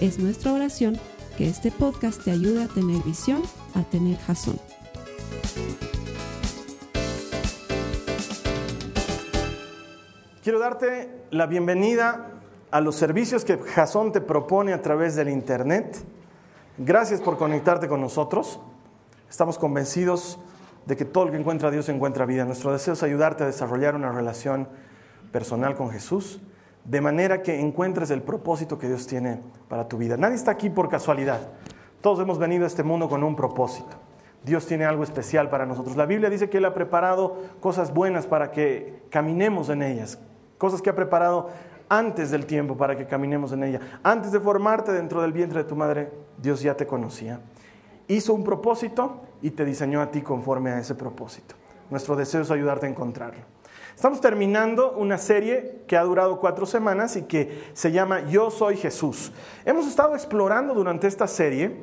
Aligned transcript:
Es 0.00 0.18
nuestra 0.18 0.52
oración 0.52 0.98
que 1.38 1.48
este 1.48 1.70
podcast 1.70 2.22
te 2.22 2.30
ayude 2.30 2.64
a 2.64 2.68
tener 2.68 3.02
visión, 3.02 3.42
a 3.74 3.82
tener 3.82 4.18
jazón. 4.18 4.60
Quiero 10.42 10.58
darte 10.58 11.10
la 11.30 11.46
bienvenida 11.46 12.28
a 12.70 12.82
los 12.82 12.94
servicios 12.96 13.46
que 13.46 13.56
Jason 13.56 14.12
te 14.12 14.20
propone 14.20 14.74
a 14.74 14.82
través 14.82 15.16
del 15.16 15.30
Internet. 15.30 15.96
Gracias 16.76 17.22
por 17.22 17.38
conectarte 17.38 17.88
con 17.88 18.02
nosotros. 18.02 18.60
Estamos 19.30 19.56
convencidos 19.56 20.38
de 20.84 20.94
que 20.98 21.06
todo 21.06 21.24
el 21.24 21.30
que 21.30 21.38
encuentra 21.38 21.68
a 21.68 21.72
Dios 21.72 21.88
encuentra 21.88 22.26
vida. 22.26 22.44
Nuestro 22.44 22.70
deseo 22.70 22.92
es 22.92 23.02
ayudarte 23.02 23.44
a 23.44 23.46
desarrollar 23.46 23.94
una 23.94 24.12
relación 24.12 24.68
personal 25.32 25.74
con 25.74 25.90
Jesús 25.90 26.38
de 26.88 27.00
manera 27.00 27.42
que 27.42 27.60
encuentres 27.60 28.10
el 28.10 28.22
propósito 28.22 28.78
que 28.78 28.88
Dios 28.88 29.06
tiene 29.06 29.40
para 29.68 29.88
tu 29.88 29.98
vida. 29.98 30.16
Nadie 30.16 30.36
está 30.36 30.52
aquí 30.52 30.70
por 30.70 30.88
casualidad. 30.88 31.40
Todos 32.00 32.20
hemos 32.20 32.38
venido 32.38 32.64
a 32.64 32.66
este 32.68 32.82
mundo 32.82 33.08
con 33.08 33.24
un 33.24 33.34
propósito. 33.34 33.96
Dios 34.44 34.66
tiene 34.66 34.84
algo 34.84 35.02
especial 35.02 35.50
para 35.50 35.66
nosotros. 35.66 35.96
La 35.96 36.06
Biblia 36.06 36.30
dice 36.30 36.48
que 36.48 36.58
Él 36.58 36.64
ha 36.64 36.74
preparado 36.74 37.36
cosas 37.58 37.92
buenas 37.92 38.28
para 38.28 38.52
que 38.52 39.02
caminemos 39.10 39.68
en 39.70 39.82
ellas, 39.82 40.20
cosas 40.56 40.80
que 40.80 40.90
ha 40.90 40.94
preparado 40.94 41.50
antes 41.88 42.30
del 42.30 42.46
tiempo 42.46 42.76
para 42.76 42.96
que 42.96 43.06
caminemos 43.06 43.50
en 43.50 43.64
ella. 43.64 43.80
Antes 44.04 44.30
de 44.30 44.38
formarte 44.38 44.92
dentro 44.92 45.20
del 45.22 45.32
vientre 45.32 45.64
de 45.64 45.68
tu 45.68 45.74
madre, 45.74 46.12
Dios 46.40 46.62
ya 46.62 46.76
te 46.76 46.86
conocía. 46.86 47.40
Hizo 48.06 48.34
un 48.34 48.44
propósito 48.44 49.22
y 49.42 49.50
te 49.50 49.64
diseñó 49.64 50.00
a 50.00 50.12
ti 50.12 50.22
conforme 50.22 50.70
a 50.70 50.78
ese 50.78 50.94
propósito. 50.94 51.56
Nuestro 51.90 52.14
deseo 52.14 52.42
es 52.42 52.50
ayudarte 52.52 52.86
a 52.86 52.88
encontrarlo. 52.88 53.55
Estamos 53.96 54.20
terminando 54.20 54.92
una 54.92 55.16
serie 55.16 55.78
que 55.86 55.96
ha 55.96 56.02
durado 56.02 56.38
cuatro 56.38 56.66
semanas 56.66 57.16
y 57.16 57.22
que 57.22 57.64
se 57.72 57.92
llama 57.92 58.28
Yo 58.28 58.50
Soy 58.50 58.76
Jesús. 58.76 59.32
Hemos 59.64 59.86
estado 59.86 60.14
explorando 60.14 60.74
durante 60.74 61.06
esta 61.06 61.26
serie 61.26 61.76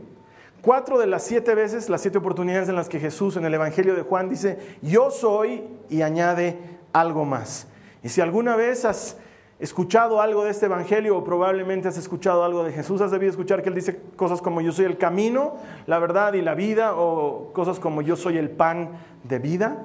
cuatro 0.62 1.00
de 1.00 1.08
las 1.08 1.24
siete 1.24 1.56
veces, 1.56 1.90
las 1.90 2.02
siete 2.02 2.20
oportunidades 2.20 2.70
en 2.70 2.76
las 2.76 2.88
que 2.88 3.00
Jesús 3.00 3.36
en 3.36 3.46
el 3.46 3.54
Evangelio 3.56 3.96
de 3.96 4.04
Juan 4.04 4.30
dice, 4.30 4.60
yo 4.84 5.10
soy 5.10 5.64
y 5.90 6.04
añade 6.04 6.60
algo 6.94 7.26
más. 7.26 7.66
Y 8.04 8.10
si 8.10 8.22
alguna 8.22 8.56
vez 8.56 8.86
has 8.86 9.18
escuchado 9.60 10.22
algo 10.22 10.44
de 10.44 10.52
este 10.52 10.68
Evangelio 10.68 11.18
o 11.18 11.24
probablemente 11.24 11.88
has 11.88 11.98
escuchado 11.98 12.44
algo 12.44 12.64
de 12.64 12.74
Jesús, 12.74 13.02
has 13.02 13.10
debido 13.10 13.32
escuchar 13.32 13.64
que 13.64 13.70
Él 13.70 13.76
dice 13.76 14.00
cosas 14.16 14.40
como 14.40 14.62
yo 14.62 14.72
soy 14.72 14.86
el 14.86 15.00
camino, 15.00 15.56
la 15.88 15.98
verdad 15.98 16.34
y 16.34 16.44
la 16.44 16.54
vida 16.54 16.94
o 16.96 17.52
cosas 17.54 17.80
como 17.80 18.04
yo 18.04 18.16
soy 18.16 18.38
el 18.38 18.52
pan 18.52 19.00
de 19.24 19.40
vida. 19.40 19.78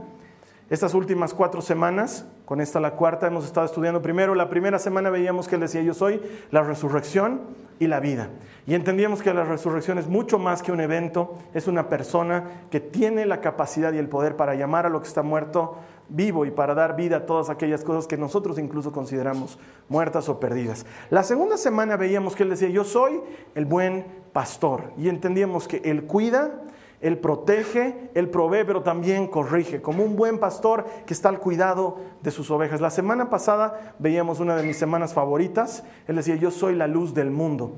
Estas 0.71 0.93
últimas 0.93 1.33
cuatro 1.33 1.63
semanas, 1.63 2.27
con 2.45 2.61
esta 2.61 2.79
la 2.79 2.91
cuarta, 2.91 3.27
hemos 3.27 3.47
estado 3.47 3.65
estudiando 3.65 4.03
primero. 4.03 4.35
La 4.35 4.51
primera 4.51 4.79
semana 4.79 5.09
veíamos 5.09 5.49
que 5.49 5.55
él 5.55 5.63
decía, 5.63 5.81
yo 5.81 5.95
soy 5.95 6.21
la 6.51 6.63
resurrección 6.63 7.41
y 7.79 7.87
la 7.87 8.01
vida. 8.01 8.29
Y 8.67 8.75
entendíamos 8.75 9.23
que 9.23 9.33
la 9.33 9.45
resurrección 9.45 9.97
es 9.97 10.09
mucho 10.09 10.39
más 10.39 10.63
que 10.63 10.71
un 10.71 10.83
evento, 10.83 11.39
es 11.55 11.69
una 11.69 11.89
persona 11.89 12.67
que 12.71 12.81
tiene 12.81 13.25
la 13.25 13.41
capacidad 13.41 13.95
y 13.95 13.99
el 13.99 14.11
poder 14.11 14.37
para 14.37 14.57
llamar 14.57 14.85
a 14.85 14.91
lo 14.91 15.01
que 15.01 15.09
está 15.09 15.23
muerto 15.23 15.79
vivo 16.11 16.45
y 16.45 16.51
para 16.51 16.75
dar 16.75 16.97
vida 16.97 17.17
a 17.17 17.27
todas 17.27 17.49
aquellas 17.49 17.83
cosas 17.83 18.07
que 18.07 18.19
nosotros 18.19 18.59
incluso 18.59 18.93
consideramos 18.93 19.59
muertas 19.89 20.29
o 20.29 20.39
perdidas. 20.39 20.85
La 21.09 21.23
segunda 21.23 21.57
semana 21.57 21.97
veíamos 21.97 22.37
que 22.37 22.43
él 22.43 22.51
decía, 22.51 22.69
yo 22.69 22.85
soy 22.85 23.23
el 23.55 23.65
buen 23.65 24.05
pastor. 24.35 24.93
Y 24.99 25.09
entendíamos 25.09 25.67
que 25.67 25.81
él 25.85 26.05
cuida, 26.05 26.61
él 27.01 27.19
protege, 27.19 28.11
Él 28.15 28.29
provee, 28.29 28.65
pero 28.67 28.83
también 28.83 29.29
corrige, 29.29 29.81
como 29.81 30.03
un 30.03 30.17
buen 30.17 30.39
pastor 30.39 30.85
que 31.07 31.15
está 31.15 31.29
al 31.29 31.39
cuidado 31.39 31.99
de 32.23 32.31
sus 32.31 32.51
ovejas. 32.51 32.81
La 32.81 32.91
semana 32.91 33.31
pasada 33.31 33.95
veíamos 33.99 34.41
una 34.41 34.57
de 34.57 34.65
mis 34.65 34.77
semanas 34.77 35.15
favoritas. 35.15 35.85
Él 36.09 36.17
decía, 36.17 36.35
yo 36.35 36.51
soy 36.51 36.75
la 36.75 36.89
luz 36.89 37.15
del 37.15 37.31
mundo. 37.31 37.77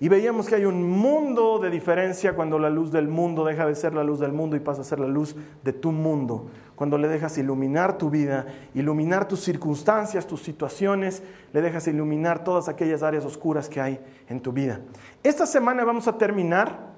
Y 0.00 0.08
veíamos 0.08 0.48
que 0.48 0.56
hay 0.56 0.64
un 0.64 0.82
mundo 0.90 1.60
de 1.60 1.70
diferencia 1.70 2.34
cuando 2.34 2.58
la 2.58 2.70
luz 2.70 2.90
del 2.90 3.06
mundo 3.06 3.44
deja 3.44 3.66
de 3.66 3.76
ser 3.76 3.94
la 3.94 4.02
luz 4.02 4.18
del 4.18 4.32
mundo 4.32 4.56
y 4.56 4.60
pasa 4.60 4.80
a 4.80 4.84
ser 4.84 4.98
la 4.98 5.06
luz 5.06 5.36
de 5.62 5.72
tu 5.72 5.92
mundo. 5.92 6.48
Cuando 6.74 6.98
le 6.98 7.06
dejas 7.06 7.38
iluminar 7.38 7.98
tu 7.98 8.10
vida, 8.10 8.46
iluminar 8.74 9.28
tus 9.28 9.44
circunstancias, 9.44 10.26
tus 10.26 10.42
situaciones, 10.42 11.22
le 11.52 11.60
dejas 11.60 11.86
iluminar 11.86 12.42
todas 12.42 12.68
aquellas 12.68 13.04
áreas 13.04 13.24
oscuras 13.24 13.68
que 13.68 13.80
hay 13.80 14.00
en 14.28 14.40
tu 14.40 14.50
vida. 14.50 14.80
Esta 15.22 15.46
semana 15.46 15.84
vamos 15.84 16.08
a 16.08 16.18
terminar 16.18 16.91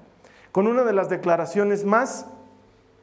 con 0.55 0.67
una 0.67 0.85
de 0.85 0.93
las 0.93 1.09
declaraciones 1.09 1.83
más 1.83 2.27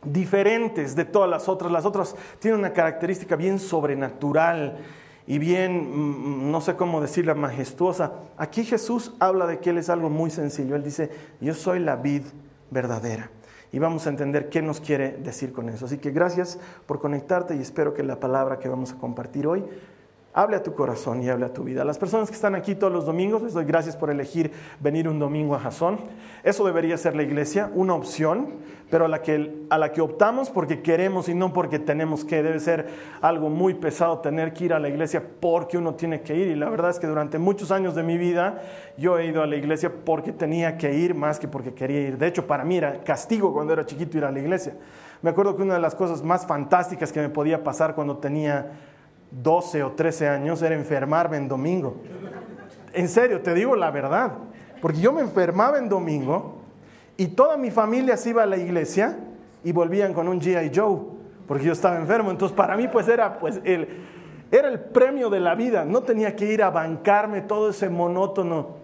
diferentes 0.02 0.96
de 0.96 1.04
todas 1.04 1.28
las 1.28 1.50
otras. 1.50 1.70
Las 1.70 1.84
otras 1.84 2.16
tienen 2.38 2.60
una 2.60 2.72
característica 2.72 3.36
bien 3.36 3.58
sobrenatural 3.58 4.78
y 5.26 5.38
bien, 5.38 6.46
mm, 6.46 6.50
no 6.50 6.62
sé 6.62 6.76
cómo 6.76 7.02
decirla, 7.02 7.34
majestuosa. 7.34 8.14
Aquí 8.38 8.64
Jesús 8.64 9.12
habla 9.18 9.46
de 9.46 9.58
que 9.58 9.68
Él 9.68 9.76
es 9.76 9.90
algo 9.90 10.08
muy 10.08 10.30
sencillo. 10.30 10.76
Él 10.76 10.82
dice, 10.82 11.10
yo 11.42 11.52
soy 11.52 11.80
la 11.80 11.96
vid 11.96 12.22
verdadera. 12.70 13.28
Y 13.70 13.78
vamos 13.78 14.06
a 14.06 14.08
entender 14.08 14.48
qué 14.48 14.62
nos 14.62 14.80
quiere 14.80 15.18
decir 15.18 15.52
con 15.52 15.68
eso. 15.68 15.84
Así 15.84 15.98
que 15.98 16.10
gracias 16.10 16.58
por 16.86 17.00
conectarte 17.00 17.54
y 17.54 17.60
espero 17.60 17.92
que 17.92 18.02
la 18.02 18.18
palabra 18.18 18.60
que 18.60 18.70
vamos 18.70 18.92
a 18.92 18.96
compartir 18.96 19.46
hoy 19.46 19.62
Hable 20.34 20.56
a 20.56 20.62
tu 20.62 20.72
corazón 20.72 21.22
y 21.22 21.28
hable 21.28 21.44
a 21.44 21.52
tu 21.52 21.62
vida. 21.62 21.84
Las 21.84 21.98
personas 21.98 22.30
que 22.30 22.34
están 22.34 22.54
aquí 22.54 22.74
todos 22.74 22.90
los 22.90 23.04
domingos, 23.04 23.42
les 23.42 23.52
doy 23.52 23.66
gracias 23.66 23.96
por 23.96 24.08
elegir 24.08 24.50
venir 24.80 25.06
un 25.06 25.18
domingo 25.18 25.54
a 25.54 25.58
Jasón. 25.58 25.98
Eso 26.42 26.64
debería 26.64 26.96
ser 26.96 27.14
la 27.14 27.22
iglesia, 27.22 27.70
una 27.74 27.92
opción, 27.92 28.54
pero 28.88 29.04
a 29.04 29.08
la, 29.08 29.20
que, 29.20 29.66
a 29.68 29.76
la 29.76 29.92
que 29.92 30.00
optamos 30.00 30.48
porque 30.48 30.80
queremos 30.80 31.28
y 31.28 31.34
no 31.34 31.52
porque 31.52 31.78
tenemos 31.78 32.24
que. 32.24 32.42
Debe 32.42 32.60
ser 32.60 32.88
algo 33.20 33.50
muy 33.50 33.74
pesado 33.74 34.20
tener 34.20 34.54
que 34.54 34.64
ir 34.64 34.72
a 34.72 34.78
la 34.78 34.88
iglesia 34.88 35.22
porque 35.38 35.76
uno 35.76 35.96
tiene 35.96 36.22
que 36.22 36.34
ir. 36.34 36.48
Y 36.48 36.54
la 36.54 36.70
verdad 36.70 36.90
es 36.90 36.98
que 36.98 37.06
durante 37.06 37.38
muchos 37.38 37.70
años 37.70 37.94
de 37.94 38.02
mi 38.02 38.16
vida 38.16 38.62
yo 38.96 39.18
he 39.18 39.26
ido 39.26 39.42
a 39.42 39.46
la 39.46 39.56
iglesia 39.56 39.92
porque 40.02 40.32
tenía 40.32 40.78
que 40.78 40.94
ir 40.94 41.14
más 41.14 41.38
que 41.38 41.46
porque 41.46 41.74
quería 41.74 42.00
ir. 42.00 42.16
De 42.16 42.26
hecho, 42.26 42.46
para 42.46 42.64
mí 42.64 42.78
era 42.78 43.04
castigo 43.04 43.52
cuando 43.52 43.74
era 43.74 43.84
chiquito 43.84 44.16
ir 44.16 44.24
a 44.24 44.32
la 44.32 44.38
iglesia. 44.38 44.76
Me 45.20 45.30
acuerdo 45.30 45.56
que 45.56 45.62
una 45.62 45.74
de 45.74 45.80
las 45.80 45.94
cosas 45.94 46.22
más 46.22 46.46
fantásticas 46.46 47.12
que 47.12 47.20
me 47.20 47.28
podía 47.28 47.62
pasar 47.62 47.94
cuando 47.94 48.16
tenía 48.16 48.72
12 49.32 49.82
o 49.82 49.92
13 49.92 50.28
años 50.28 50.62
era 50.62 50.74
enfermarme 50.74 51.36
en 51.36 51.48
domingo. 51.48 51.96
En 52.92 53.08
serio, 53.08 53.40
te 53.40 53.54
digo 53.54 53.74
la 53.76 53.90
verdad. 53.90 54.32
Porque 54.80 55.00
yo 55.00 55.12
me 55.12 55.20
enfermaba 55.20 55.78
en 55.78 55.88
domingo 55.88 56.58
y 57.16 57.28
toda 57.28 57.56
mi 57.56 57.70
familia 57.70 58.16
se 58.16 58.30
iba 58.30 58.42
a 58.42 58.46
la 58.46 58.56
iglesia 58.56 59.16
y 59.62 59.72
volvían 59.72 60.12
con 60.12 60.26
un 60.28 60.40
GI 60.40 60.72
Joe, 60.74 60.98
porque 61.46 61.64
yo 61.64 61.72
estaba 61.72 61.96
enfermo. 61.96 62.30
Entonces 62.30 62.56
para 62.56 62.76
mí 62.76 62.88
pues 62.88 63.06
era, 63.08 63.38
pues, 63.38 63.60
el, 63.64 63.88
era 64.50 64.68
el 64.68 64.80
premio 64.80 65.30
de 65.30 65.40
la 65.40 65.54
vida. 65.54 65.84
No 65.84 66.02
tenía 66.02 66.34
que 66.34 66.52
ir 66.52 66.62
a 66.62 66.70
bancarme 66.70 67.42
todo 67.42 67.70
ese 67.70 67.88
monótono 67.88 68.81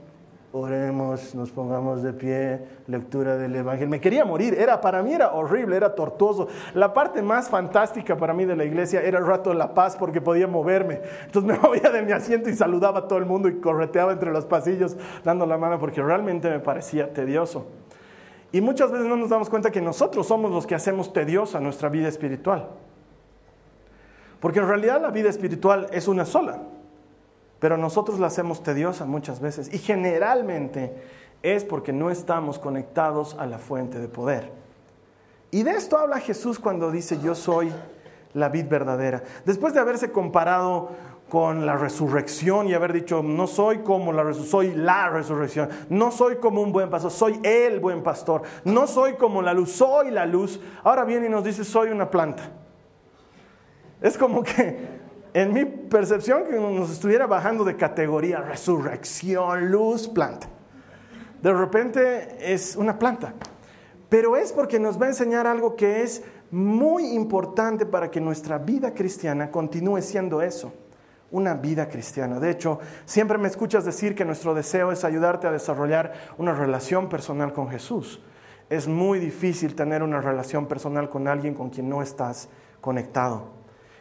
oremos, 0.53 1.35
nos 1.35 1.51
pongamos 1.51 2.03
de 2.03 2.13
pie, 2.13 2.61
lectura 2.87 3.37
del 3.37 3.55
Evangelio. 3.55 3.89
Me 3.89 4.01
quería 4.01 4.25
morir, 4.25 4.55
era, 4.55 4.81
para 4.81 5.03
mí 5.03 5.13
era 5.13 5.33
horrible, 5.33 5.77
era 5.77 5.95
tortuoso. 5.95 6.49
La 6.75 6.93
parte 6.95 7.21
más 7.21 7.49
fantástica 7.49 8.17
para 8.17 8.33
mí 8.33 8.45
de 8.45 8.57
la 8.57 8.65
iglesia 8.65 9.03
era 9.03 9.19
el 9.19 9.27
rato 9.27 9.51
de 9.51 9.57
la 9.57 9.75
paz 9.75 9.97
porque 9.97 10.21
podía 10.21 10.47
moverme. 10.47 11.01
Entonces 11.27 11.53
me 11.53 11.59
movía 11.69 11.91
de 11.91 12.03
mi 12.03 12.13
asiento 12.13 12.49
y 12.49 12.55
saludaba 12.55 13.01
a 13.01 13.09
todo 13.09 13.19
el 13.19 13.27
mundo 13.27 13.49
y 13.49 13.61
correteaba 13.61 14.13
entre 14.13 14.33
los 14.33 14.47
pasillos 14.47 14.97
dando 15.23 15.45
la 15.45 15.59
mano 15.59 15.79
porque 15.79 16.03
realmente 16.03 16.49
me 16.49 16.61
parecía 16.61 17.13
tedioso. 17.13 17.67
Y 18.51 18.63
muchas 18.63 18.91
veces 18.91 19.07
no 19.07 19.17
nos 19.17 19.29
damos 19.29 19.51
cuenta 19.51 19.71
que 19.71 19.83
nosotros 19.83 20.27
somos 20.27 20.51
los 20.51 20.67
que 20.67 20.75
hacemos 20.75 21.13
tediosa 21.13 21.61
nuestra 21.61 21.91
vida 21.91 22.09
espiritual. 22.09 22.69
Porque 24.41 24.61
en 24.61 24.69
realidad 24.69 25.03
la 25.03 25.11
vida 25.11 25.29
espiritual 25.29 25.89
es 25.93 26.09
una 26.09 26.25
sola. 26.25 26.63
Pero 27.59 27.77
nosotros 27.77 28.21
la 28.21 28.29
hacemos 28.29 28.63
tediosa 28.63 29.05
muchas 29.05 29.41
veces 29.41 29.73
y 29.73 29.79
generalmente 29.79 30.95
es 31.43 31.65
porque 31.65 31.93
no 31.93 32.11
estamos 32.11 32.59
conectados 32.59 33.37
a 33.39 33.47
la 33.47 33.59
fuente 33.59 33.99
de 33.99 34.09
poder. 34.09 34.53
Y 35.51 35.63
de 35.63 35.73
esto 35.73 35.99
habla 35.99 36.21
Jesús 36.21 36.59
cuando 36.59 36.91
dice 36.91 37.19
yo 37.21 37.35
soy 37.35 37.73
la 38.35 38.49
vid 38.49 38.67
verdadera. 38.69 39.23
Después 39.45 39.75
de 39.75 39.81
haberse 39.81 40.13
comparado 40.13 40.91
con 41.29 41.67
la 41.67 41.77
resurrección 41.77 42.69
y 42.69 42.75
haber 42.75 42.93
dicho, 42.93 43.23
no 43.23 43.47
soy 43.47 43.79
como 43.79 44.13
la 44.13 44.23
resurrección, 44.23 44.51
soy 44.51 44.75
la 44.75 45.11
resurrección, 45.11 45.69
no 45.91 46.11
soy 46.11 46.37
como 46.37 46.63
un 46.63 46.73
buen 46.73 46.89
pastor, 46.89 47.11
soy 47.11 47.41
el 47.43 47.81
buen 47.81 48.03
pastor, 48.03 48.43
no 48.65 48.87
soy 48.87 49.15
como 49.15 49.43
la 49.43 49.53
luz, 49.53 49.73
soy 49.73 50.11
la 50.11 50.25
luz. 50.25 50.61
Ahora 50.85 51.05
viene 51.05 51.27
y 51.27 51.31
nos 51.31 51.45
dice, 51.45 51.65
soy 51.65 51.91
una 51.91 52.11
planta. 52.11 52.51
Es 54.01 54.17
como 54.17 54.43
que 54.43 55.08
en 55.35 55.53
mi 55.53 55.65
percepción, 55.65 56.45
que 56.45 56.57
nos 56.57 56.91
estuviera 56.91 57.27
bajando 57.27 57.65
de 57.65 57.77
categoría, 57.77 58.41
resurrección, 58.41 59.71
luz, 59.71 60.09
planta. 60.09 60.49
de 61.43 61.53
repente 61.53 62.53
es 62.53 62.77
una 62.77 62.99
planta. 62.99 63.35
Pero 64.09 64.37
es 64.37 64.53
porque 64.53 64.79
nos 64.81 65.01
va 65.01 65.07
a 65.07 65.09
enseñar 65.11 65.47
algo 65.47 65.77
que 65.77 66.03
es 66.03 66.23
muy 66.51 67.07
importante 67.09 67.85
para 67.85 68.11
que 68.11 68.21
nuestra 68.21 68.59
vida 68.59 68.95
cristiana 68.95 69.51
continúe 69.51 70.01
siendo 70.01 70.41
eso, 70.41 70.73
una 71.31 71.55
vida 71.55 71.89
cristiana. 71.89 72.41
De 72.41 72.51
hecho, 72.51 72.81
siempre 73.05 73.37
me 73.37 73.49
escuchas 73.49 73.85
decir 73.85 74.15
que 74.15 74.25
nuestro 74.25 74.55
deseo 74.55 74.93
es 74.93 75.05
ayudarte 75.05 75.47
a 75.47 75.53
desarrollar 75.53 76.15
una 76.39 76.55
relación 76.55 77.11
personal 77.11 77.53
con 77.53 77.69
Jesús. 77.69 78.23
Es 78.71 78.89
muy 78.89 79.19
difícil 79.19 79.75
tener 79.75 80.03
una 80.03 80.23
relación 80.23 80.67
personal 80.67 81.11
con 81.11 81.29
alguien 81.29 81.55
con 81.55 81.69
quien 81.69 81.89
no 81.89 82.01
estás 82.01 82.49
conectado. 82.81 83.58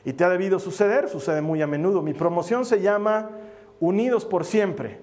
Y 0.08 0.14
te 0.14 0.24
ha 0.24 0.30
debido 0.30 0.58
suceder, 0.58 1.10
sucede 1.10 1.42
muy 1.42 1.62
a 1.62 1.68
menudo. 1.68 2.02
Mi 2.02 2.14
promoción 2.14 2.64
se 2.64 2.80
llama 2.80 3.30
Unidos 3.82 4.24
por 4.24 4.46
siempre. 4.46 5.02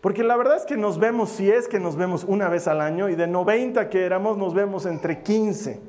Porque 0.00 0.24
la 0.24 0.36
verdad 0.36 0.56
es 0.56 0.64
que 0.64 0.76
nos 0.76 0.98
vemos, 0.98 1.30
si 1.30 1.48
es 1.48 1.68
que 1.68 1.78
nos 1.78 1.94
vemos 1.94 2.24
una 2.24 2.48
vez 2.48 2.66
al 2.66 2.80
año, 2.80 3.08
y 3.08 3.14
de 3.14 3.28
90 3.28 3.88
que 3.88 4.04
éramos, 4.04 4.36
nos 4.36 4.52
vemos 4.52 4.84
entre 4.84 5.22
15. 5.22 5.80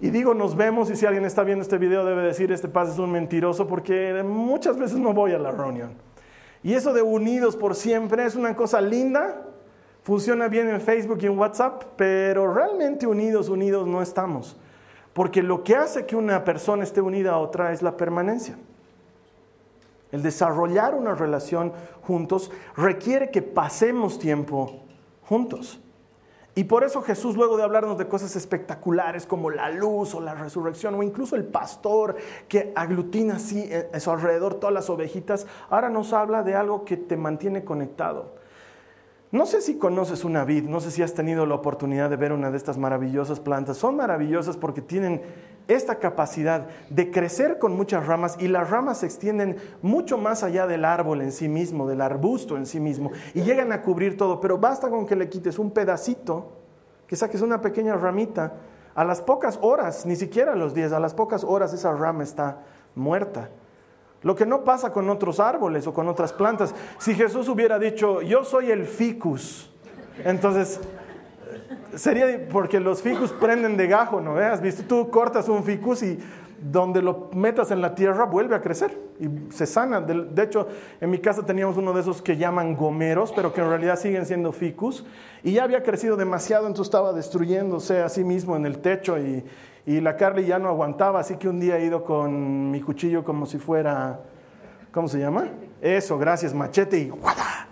Y 0.00 0.10
digo 0.10 0.34
nos 0.34 0.56
vemos, 0.56 0.90
y 0.90 0.96
si 0.96 1.06
alguien 1.06 1.26
está 1.26 1.44
viendo 1.44 1.62
este 1.62 1.78
video 1.78 2.04
debe 2.04 2.22
decir, 2.22 2.50
este 2.50 2.66
pase 2.66 2.90
es 2.90 2.98
un 2.98 3.12
mentiroso, 3.12 3.68
porque 3.68 4.20
muchas 4.24 4.76
veces 4.76 4.98
no 4.98 5.12
voy 5.12 5.30
a 5.30 5.38
la 5.38 5.52
reunión. 5.52 5.94
Y 6.64 6.74
eso 6.74 6.92
de 6.92 7.02
unidos 7.02 7.54
por 7.54 7.76
siempre 7.76 8.26
es 8.26 8.34
una 8.34 8.56
cosa 8.56 8.80
linda, 8.80 9.46
funciona 10.02 10.48
bien 10.48 10.68
en 10.70 10.80
Facebook 10.80 11.18
y 11.22 11.26
en 11.26 11.38
WhatsApp, 11.38 11.84
pero 11.96 12.52
realmente 12.52 13.06
unidos, 13.06 13.48
unidos 13.48 13.86
no 13.86 14.02
estamos. 14.02 14.56
Porque 15.14 15.42
lo 15.42 15.64
que 15.64 15.76
hace 15.76 16.04
que 16.04 16.16
una 16.16 16.44
persona 16.44 16.82
esté 16.82 17.00
unida 17.00 17.32
a 17.32 17.38
otra 17.38 17.72
es 17.72 17.80
la 17.80 17.96
permanencia. 17.96 18.58
El 20.12 20.22
desarrollar 20.22 20.94
una 20.94 21.14
relación 21.14 21.72
juntos 22.02 22.50
requiere 22.76 23.30
que 23.30 23.40
pasemos 23.40 24.18
tiempo 24.18 24.82
juntos. 25.22 25.80
Y 26.56 26.64
por 26.64 26.84
eso 26.84 27.02
Jesús, 27.02 27.36
luego 27.36 27.56
de 27.56 27.64
hablarnos 27.64 27.98
de 27.98 28.06
cosas 28.06 28.36
espectaculares 28.36 29.26
como 29.26 29.50
la 29.50 29.70
luz 29.70 30.14
o 30.14 30.20
la 30.20 30.34
resurrección, 30.34 30.94
o 30.94 31.02
incluso 31.02 31.34
el 31.34 31.44
pastor 31.44 32.14
que 32.46 32.72
aglutina 32.76 33.36
así 33.36 33.68
a 33.92 33.98
su 33.98 34.10
alrededor 34.10 34.54
todas 34.54 34.72
las 34.72 34.88
ovejitas, 34.88 35.48
ahora 35.68 35.88
nos 35.88 36.12
habla 36.12 36.44
de 36.44 36.54
algo 36.54 36.84
que 36.84 36.96
te 36.96 37.16
mantiene 37.16 37.64
conectado. 37.64 38.34
No 39.34 39.46
sé 39.46 39.60
si 39.62 39.78
conoces 39.78 40.24
una 40.24 40.44
vid, 40.44 40.68
no 40.68 40.78
sé 40.78 40.92
si 40.92 41.02
has 41.02 41.12
tenido 41.12 41.44
la 41.44 41.56
oportunidad 41.56 42.08
de 42.08 42.14
ver 42.14 42.32
una 42.32 42.52
de 42.52 42.56
estas 42.56 42.78
maravillosas 42.78 43.40
plantas. 43.40 43.76
Son 43.76 43.96
maravillosas 43.96 44.56
porque 44.56 44.80
tienen 44.80 45.22
esta 45.66 45.96
capacidad 45.96 46.68
de 46.88 47.10
crecer 47.10 47.58
con 47.58 47.76
muchas 47.76 48.06
ramas 48.06 48.36
y 48.38 48.46
las 48.46 48.70
ramas 48.70 48.98
se 48.98 49.06
extienden 49.06 49.56
mucho 49.82 50.18
más 50.18 50.44
allá 50.44 50.68
del 50.68 50.84
árbol 50.84 51.20
en 51.20 51.32
sí 51.32 51.48
mismo, 51.48 51.88
del 51.88 52.00
arbusto 52.00 52.56
en 52.56 52.64
sí 52.64 52.78
mismo, 52.78 53.10
y 53.34 53.42
llegan 53.42 53.72
a 53.72 53.82
cubrir 53.82 54.16
todo, 54.16 54.38
pero 54.38 54.58
basta 54.58 54.88
con 54.88 55.04
que 55.04 55.16
le 55.16 55.28
quites 55.28 55.58
un 55.58 55.72
pedacito, 55.72 56.52
que 57.08 57.16
saques 57.16 57.40
una 57.40 57.60
pequeña 57.60 57.96
ramita, 57.96 58.52
a 58.94 59.04
las 59.04 59.20
pocas 59.20 59.58
horas, 59.62 60.06
ni 60.06 60.14
siquiera 60.14 60.52
a 60.52 60.56
los 60.56 60.74
días, 60.74 60.92
a 60.92 61.00
las 61.00 61.12
pocas 61.12 61.42
horas 61.42 61.74
esa 61.74 61.92
rama 61.92 62.22
está 62.22 62.60
muerta. 62.94 63.50
Lo 64.24 64.34
que 64.34 64.46
no 64.46 64.64
pasa 64.64 64.92
con 64.92 65.08
otros 65.10 65.38
árboles 65.38 65.86
o 65.86 65.94
con 65.94 66.08
otras 66.08 66.32
plantas. 66.32 66.74
Si 66.98 67.14
Jesús 67.14 67.48
hubiera 67.48 67.78
dicho, 67.78 68.22
yo 68.22 68.42
soy 68.42 68.70
el 68.70 68.86
ficus, 68.86 69.70
entonces 70.24 70.80
sería 71.94 72.48
porque 72.50 72.80
los 72.80 73.02
ficus 73.02 73.32
prenden 73.32 73.76
de 73.76 73.86
gajo, 73.86 74.20
¿no 74.20 74.34
veas? 74.34 74.60
Visto, 74.60 74.82
tú 74.88 75.10
cortas 75.10 75.48
un 75.48 75.62
ficus 75.62 76.02
y 76.02 76.18
donde 76.60 77.02
lo 77.02 77.28
metas 77.34 77.70
en 77.70 77.82
la 77.82 77.94
tierra 77.94 78.24
vuelve 78.24 78.56
a 78.56 78.62
crecer 78.62 78.98
y 79.20 79.52
se 79.52 79.66
sana. 79.66 80.00
De, 80.00 80.42
hecho, 80.42 80.68
en 81.00 81.10
mi 81.10 81.18
casa 81.18 81.44
teníamos 81.44 81.76
uno 81.76 81.92
de 81.92 82.00
esos 82.00 82.22
que 82.22 82.38
llaman 82.38 82.74
gomeros, 82.74 83.32
pero 83.32 83.52
que 83.52 83.60
en 83.60 83.68
realidad 83.68 83.98
siguen 83.98 84.24
siendo 84.24 84.52
ficus. 84.52 85.04
Y 85.42 85.52
ya 85.52 85.64
había 85.64 85.82
crecido 85.82 86.16
demasiado, 86.16 86.66
entonces 86.66 86.86
estaba 86.86 87.12
destruyéndose 87.12 88.00
a 88.00 88.08
sí 88.08 88.24
mismo 88.24 88.56
en 88.56 88.64
el 88.64 88.78
techo 88.78 89.18
y, 89.18 89.44
y 89.86 90.00
la 90.00 90.16
Carly 90.16 90.46
ya 90.46 90.58
no 90.58 90.68
aguantaba, 90.68 91.20
así 91.20 91.36
que 91.36 91.48
un 91.48 91.60
día 91.60 91.78
he 91.78 91.84
ido 91.84 92.04
con 92.04 92.70
mi 92.70 92.80
cuchillo 92.80 93.22
como 93.24 93.46
si 93.46 93.58
fuera, 93.58 94.20
¿cómo 94.92 95.08
se 95.08 95.18
llama? 95.18 95.48
Eso, 95.80 96.18
gracias, 96.18 96.54
machete 96.54 96.98
y 96.98 97.10
guada, 97.10 97.68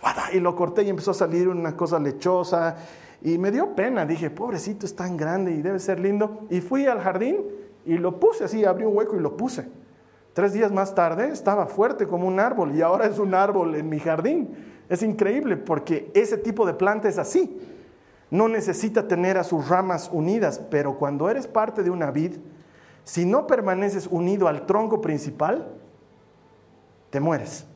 guada, 0.00 0.32
y 0.32 0.40
lo 0.40 0.54
corté 0.54 0.82
y 0.82 0.90
empezó 0.90 1.10
a 1.10 1.14
salir 1.14 1.48
una 1.48 1.76
cosa 1.76 1.98
lechosa 1.98 2.76
y 3.22 3.38
me 3.38 3.50
dio 3.50 3.74
pena, 3.74 4.06
dije, 4.06 4.30
pobrecito, 4.30 4.86
es 4.86 4.94
tan 4.94 5.16
grande 5.16 5.50
y 5.52 5.62
debe 5.62 5.80
ser 5.80 5.98
lindo. 5.98 6.46
Y 6.50 6.60
fui 6.60 6.86
al 6.86 7.00
jardín 7.00 7.38
y 7.84 7.98
lo 7.98 8.20
puse 8.20 8.44
así, 8.44 8.64
abrí 8.64 8.84
un 8.84 8.96
hueco 8.96 9.16
y 9.16 9.20
lo 9.20 9.36
puse. 9.36 9.68
Tres 10.32 10.52
días 10.52 10.70
más 10.70 10.94
tarde 10.94 11.30
estaba 11.30 11.66
fuerte 11.66 12.06
como 12.06 12.28
un 12.28 12.38
árbol 12.38 12.74
y 12.74 12.82
ahora 12.82 13.06
es 13.06 13.18
un 13.18 13.34
árbol 13.34 13.74
en 13.74 13.88
mi 13.88 13.98
jardín. 13.98 14.54
Es 14.88 15.02
increíble 15.02 15.56
porque 15.56 16.10
ese 16.14 16.36
tipo 16.36 16.66
de 16.66 16.74
planta 16.74 17.08
es 17.08 17.18
así. 17.18 17.58
No 18.30 18.48
necesita 18.48 19.06
tener 19.06 19.38
a 19.38 19.44
sus 19.44 19.68
ramas 19.68 20.10
unidas, 20.12 20.60
pero 20.70 20.98
cuando 20.98 21.30
eres 21.30 21.46
parte 21.46 21.82
de 21.82 21.90
una 21.90 22.10
vid, 22.10 22.36
si 23.04 23.24
no 23.24 23.46
permaneces 23.46 24.08
unido 24.10 24.48
al 24.48 24.66
tronco 24.66 25.00
principal, 25.00 25.68
te 27.10 27.20
mueres. 27.20 27.66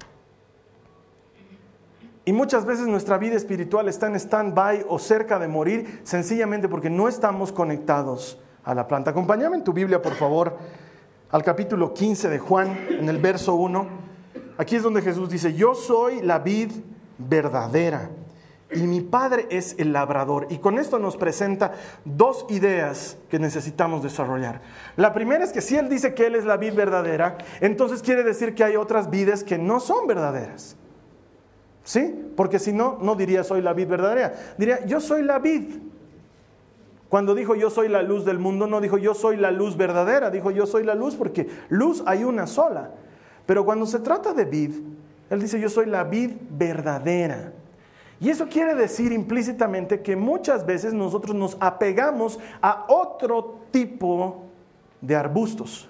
Y 2.24 2.32
muchas 2.32 2.64
veces 2.64 2.86
nuestra 2.88 3.16
vida 3.16 3.36
espiritual 3.36 3.88
está 3.88 4.08
en 4.08 4.16
stand-by 4.16 4.86
o 4.88 4.98
cerca 4.98 5.38
de 5.38 5.48
morir 5.48 6.00
sencillamente 6.02 6.68
porque 6.68 6.90
no 6.90 7.08
estamos 7.08 7.52
conectados 7.52 8.40
a 8.64 8.74
la 8.74 8.86
planta. 8.86 9.12
Acompáñame 9.12 9.56
en 9.56 9.64
tu 9.64 9.72
Biblia, 9.72 10.02
por 10.02 10.14
favor, 10.14 10.56
al 11.30 11.42
capítulo 11.44 11.94
15 11.94 12.28
de 12.28 12.38
Juan, 12.38 12.76
en 12.90 13.08
el 13.08 13.18
verso 13.18 13.54
1. 13.54 13.86
Aquí 14.58 14.76
es 14.76 14.82
donde 14.82 15.00
Jesús 15.00 15.30
dice, 15.30 15.54
yo 15.54 15.74
soy 15.74 16.20
la 16.22 16.40
vid 16.40 16.72
verdadera 17.18 18.10
y 18.72 18.82
mi 18.82 19.00
Padre 19.00 19.46
es 19.50 19.74
el 19.78 19.92
labrador. 19.92 20.46
Y 20.50 20.58
con 20.58 20.78
esto 20.78 20.98
nos 20.98 21.16
presenta 21.16 21.72
dos 22.04 22.46
ideas 22.48 23.16
que 23.28 23.38
necesitamos 23.38 24.02
desarrollar. 24.02 24.60
La 24.96 25.12
primera 25.12 25.44
es 25.44 25.52
que 25.52 25.60
si 25.60 25.76
Él 25.76 25.88
dice 25.88 26.14
que 26.14 26.26
Él 26.26 26.34
es 26.34 26.44
la 26.44 26.56
vid 26.56 26.74
verdadera, 26.74 27.38
entonces 27.60 28.02
quiere 28.02 28.22
decir 28.22 28.54
que 28.54 28.64
hay 28.64 28.76
otras 28.76 29.10
vides 29.10 29.44
que 29.44 29.58
no 29.58 29.80
son 29.80 30.06
verdaderas. 30.06 30.76
¿Sí? 31.82 32.32
Porque 32.36 32.58
si 32.58 32.72
no, 32.72 32.98
no 33.00 33.14
diría 33.14 33.42
soy 33.42 33.62
la 33.62 33.72
vid 33.72 33.88
verdadera. 33.88 34.34
Diría 34.56 34.84
yo 34.86 35.00
soy 35.00 35.22
la 35.22 35.38
vid. 35.38 35.78
Cuando 37.08 37.34
dijo 37.34 37.56
yo 37.56 37.70
soy 37.70 37.88
la 37.88 38.02
luz 38.02 38.24
del 38.24 38.38
mundo, 38.38 38.68
no 38.68 38.80
dijo 38.80 38.96
yo 38.96 39.14
soy 39.14 39.36
la 39.36 39.50
luz 39.50 39.76
verdadera, 39.76 40.30
dijo 40.30 40.52
yo 40.52 40.66
soy 40.66 40.84
la 40.84 40.94
luz 40.94 41.16
porque 41.16 41.48
luz 41.68 42.04
hay 42.06 42.22
una 42.22 42.46
sola. 42.46 42.90
Pero 43.46 43.64
cuando 43.64 43.86
se 43.86 43.98
trata 43.98 44.32
de 44.32 44.44
vid, 44.44 44.74
él 45.28 45.40
dice 45.40 45.58
yo 45.58 45.68
soy 45.68 45.86
la 45.86 46.04
vid 46.04 46.30
verdadera. 46.50 47.52
Y 48.20 48.28
eso 48.28 48.48
quiere 48.48 48.74
decir 48.74 49.12
implícitamente 49.12 50.02
que 50.02 50.14
muchas 50.14 50.66
veces 50.66 50.92
nosotros 50.92 51.34
nos 51.34 51.56
apegamos 51.58 52.38
a 52.60 52.84
otro 52.88 53.60
tipo 53.70 54.42
de 55.00 55.16
arbustos. 55.16 55.88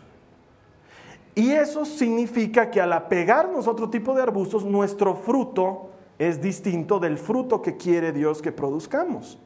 Y 1.34 1.50
eso 1.50 1.84
significa 1.84 2.70
que 2.70 2.80
al 2.80 2.92
apegarnos 2.92 3.66
a 3.66 3.70
otro 3.70 3.90
tipo 3.90 4.14
de 4.14 4.22
arbustos, 4.22 4.64
nuestro 4.64 5.16
fruto 5.16 5.90
es 6.18 6.40
distinto 6.40 7.00
del 7.00 7.18
fruto 7.18 7.62
que 7.62 7.76
quiere 7.76 8.12
Dios 8.12 8.42
que 8.42 8.52
produzcamos. 8.52 9.38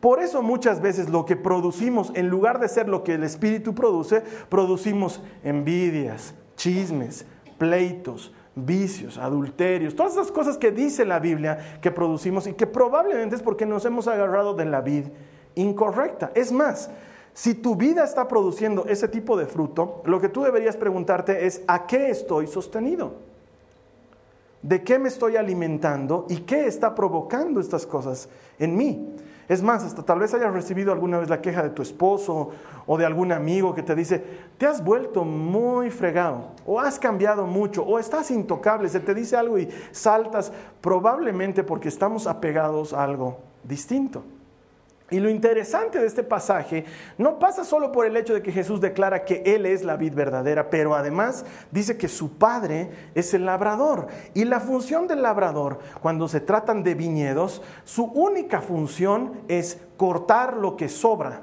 Por 0.00 0.20
eso 0.20 0.42
muchas 0.42 0.82
veces 0.82 1.08
lo 1.08 1.24
que 1.24 1.36
producimos, 1.36 2.12
en 2.14 2.28
lugar 2.28 2.60
de 2.60 2.68
ser 2.68 2.88
lo 2.88 3.02
que 3.04 3.14
el 3.14 3.22
Espíritu 3.22 3.74
produce, 3.74 4.22
producimos 4.50 5.22
envidias, 5.42 6.34
chismes, 6.56 7.24
pleitos, 7.56 8.32
vicios, 8.56 9.18
adulterios, 9.18 9.96
todas 9.96 10.12
esas 10.12 10.30
cosas 10.30 10.58
que 10.58 10.70
dice 10.70 11.04
la 11.04 11.18
Biblia 11.18 11.78
que 11.80 11.90
producimos 11.90 12.46
y 12.46 12.52
que 12.52 12.66
probablemente 12.66 13.36
es 13.36 13.42
porque 13.42 13.66
nos 13.66 13.84
hemos 13.84 14.06
agarrado 14.06 14.54
de 14.54 14.64
la 14.64 14.80
vid 14.80 15.06
incorrecta. 15.54 16.30
Es 16.34 16.52
más, 16.52 16.90
si 17.32 17.54
tu 17.54 17.74
vida 17.74 18.04
está 18.04 18.28
produciendo 18.28 18.86
ese 18.86 19.08
tipo 19.08 19.36
de 19.36 19.46
fruto, 19.46 20.02
lo 20.04 20.20
que 20.20 20.28
tú 20.28 20.42
deberías 20.42 20.76
preguntarte 20.76 21.46
es, 21.46 21.62
¿a 21.66 21.86
qué 21.86 22.10
estoy 22.10 22.46
sostenido? 22.46 23.14
¿De 24.62 24.82
qué 24.82 24.98
me 24.98 25.08
estoy 25.08 25.36
alimentando 25.36 26.26
y 26.28 26.38
qué 26.38 26.66
está 26.66 26.94
provocando 26.94 27.60
estas 27.60 27.86
cosas 27.86 28.28
en 28.58 28.76
mí? 28.76 29.14
Es 29.48 29.62
más, 29.62 29.84
hasta 29.84 30.02
tal 30.02 30.18
vez 30.18 30.32
hayas 30.34 30.52
recibido 30.52 30.92
alguna 30.92 31.18
vez 31.18 31.28
la 31.28 31.40
queja 31.40 31.62
de 31.62 31.70
tu 31.70 31.82
esposo 31.82 32.50
o 32.86 32.98
de 32.98 33.04
algún 33.04 33.32
amigo 33.32 33.74
que 33.74 33.82
te 33.82 33.94
dice, 33.94 34.24
te 34.58 34.66
has 34.66 34.82
vuelto 34.82 35.24
muy 35.24 35.90
fregado, 35.90 36.52
o 36.66 36.80
has 36.80 36.98
cambiado 36.98 37.46
mucho, 37.46 37.84
o 37.84 37.98
estás 37.98 38.30
intocable, 38.30 38.88
se 38.88 39.00
te 39.00 39.14
dice 39.14 39.36
algo 39.36 39.58
y 39.58 39.68
saltas, 39.92 40.52
probablemente 40.80 41.62
porque 41.62 41.88
estamos 41.88 42.26
apegados 42.26 42.92
a 42.92 43.04
algo 43.04 43.38
distinto. 43.62 44.22
Y 45.10 45.20
lo 45.20 45.28
interesante 45.28 45.98
de 45.98 46.06
este 46.06 46.22
pasaje 46.22 46.86
no 47.18 47.38
pasa 47.38 47.62
solo 47.62 47.92
por 47.92 48.06
el 48.06 48.16
hecho 48.16 48.32
de 48.32 48.42
que 48.42 48.52
Jesús 48.52 48.80
declara 48.80 49.24
que 49.26 49.42
Él 49.44 49.66
es 49.66 49.84
la 49.84 49.96
vid 49.96 50.14
verdadera, 50.14 50.70
pero 50.70 50.94
además 50.94 51.44
dice 51.70 51.98
que 51.98 52.08
su 52.08 52.38
Padre 52.38 52.90
es 53.14 53.34
el 53.34 53.44
labrador. 53.44 54.06
Y 54.32 54.44
la 54.44 54.60
función 54.60 55.06
del 55.06 55.20
labrador, 55.20 55.78
cuando 56.00 56.26
se 56.26 56.40
tratan 56.40 56.82
de 56.82 56.94
viñedos, 56.94 57.60
su 57.84 58.04
única 58.04 58.62
función 58.62 59.42
es 59.46 59.78
cortar 59.98 60.56
lo 60.56 60.74
que 60.76 60.88
sobra. 60.88 61.42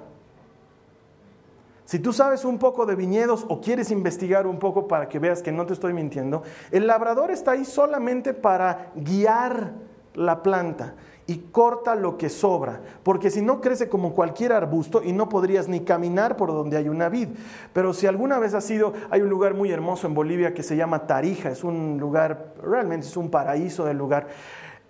Si 1.86 2.00
tú 2.00 2.14
sabes 2.14 2.46
un 2.46 2.58
poco 2.58 2.88
de 2.88 2.96
viñedos 2.96 3.46
o 3.48 3.62
quieres 3.62 3.92
investigar 3.92 4.48
un 4.48 4.58
poco 4.58 4.88
para 4.88 5.08
que 5.08 5.20
veas 5.20 5.44
que 5.44 5.52
no 5.52 5.68
te 5.68 5.74
estoy 5.74 5.94
mintiendo, 5.94 6.42
el 6.72 6.88
labrador 6.88 7.30
está 7.30 7.52
ahí 7.52 7.66
solamente 7.66 8.34
para 8.34 8.92
guiar 8.96 9.74
la 10.16 10.42
planta 10.42 10.96
y 11.32 11.38
corta 11.54 11.96
lo 11.96 12.18
que 12.18 12.28
sobra, 12.28 12.82
porque 13.04 13.32
si 13.32 13.42
no 13.42 13.62
crece 13.62 13.88
como 13.88 14.14
cualquier 14.14 14.52
arbusto 14.52 15.02
y 15.02 15.14
no 15.14 15.30
podrías 15.30 15.70
ni 15.70 15.80
caminar 15.80 16.36
por 16.36 16.50
donde 16.50 16.76
hay 16.76 16.90
una 16.90 17.08
vid. 17.08 17.30
Pero 17.72 17.94
si 17.94 18.06
alguna 18.06 18.38
vez 18.38 18.54
has 18.54 18.70
ido, 18.70 18.92
hay 19.10 19.22
un 19.22 19.30
lugar 19.30 19.54
muy 19.54 19.72
hermoso 19.72 20.08
en 20.08 20.14
Bolivia 20.14 20.54
que 20.54 20.62
se 20.62 20.76
llama 20.76 21.08
Tarija, 21.08 21.50
es 21.50 21.64
un 21.64 21.98
lugar, 22.02 22.54
realmente 22.62 23.08
es 23.08 23.16
un 23.16 23.32
paraíso 23.32 23.86
del 23.86 23.98
lugar. 23.98 24.28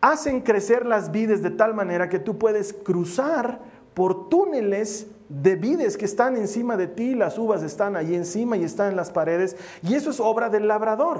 Hacen 0.01 0.41
crecer 0.41 0.87
las 0.87 1.11
vides 1.11 1.43
de 1.43 1.51
tal 1.51 1.75
manera 1.75 2.09
que 2.09 2.17
tú 2.17 2.39
puedes 2.39 2.73
cruzar 2.73 3.59
por 3.93 4.27
túneles 4.27 5.11
de 5.29 5.55
vides 5.57 5.95
que 5.95 6.05
están 6.05 6.37
encima 6.37 6.75
de 6.75 6.87
ti, 6.87 7.13
las 7.13 7.37
uvas 7.37 7.61
están 7.61 7.95
ahí 7.95 8.15
encima 8.15 8.57
y 8.57 8.63
están 8.63 8.89
en 8.89 8.95
las 8.95 9.11
paredes, 9.11 9.57
y 9.83 9.93
eso 9.93 10.09
es 10.09 10.19
obra 10.19 10.49
del 10.49 10.67
labrador, 10.67 11.19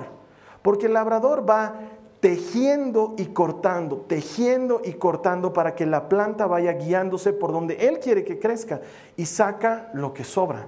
porque 0.63 0.87
el 0.87 0.93
labrador 0.93 1.47
va 1.47 1.75
tejiendo 2.21 3.15
y 3.17 3.25
cortando, 3.27 4.05
tejiendo 4.07 4.81
y 4.85 4.93
cortando 4.93 5.51
para 5.51 5.75
que 5.75 5.87
la 5.87 6.07
planta 6.07 6.45
vaya 6.45 6.73
guiándose 6.73 7.33
por 7.33 7.51
donde 7.51 7.87
él 7.87 7.99
quiere 7.99 8.23
que 8.23 8.39
crezca 8.39 8.79
y 9.17 9.25
saca 9.25 9.89
lo 9.93 10.13
que 10.13 10.23
sobra. 10.23 10.67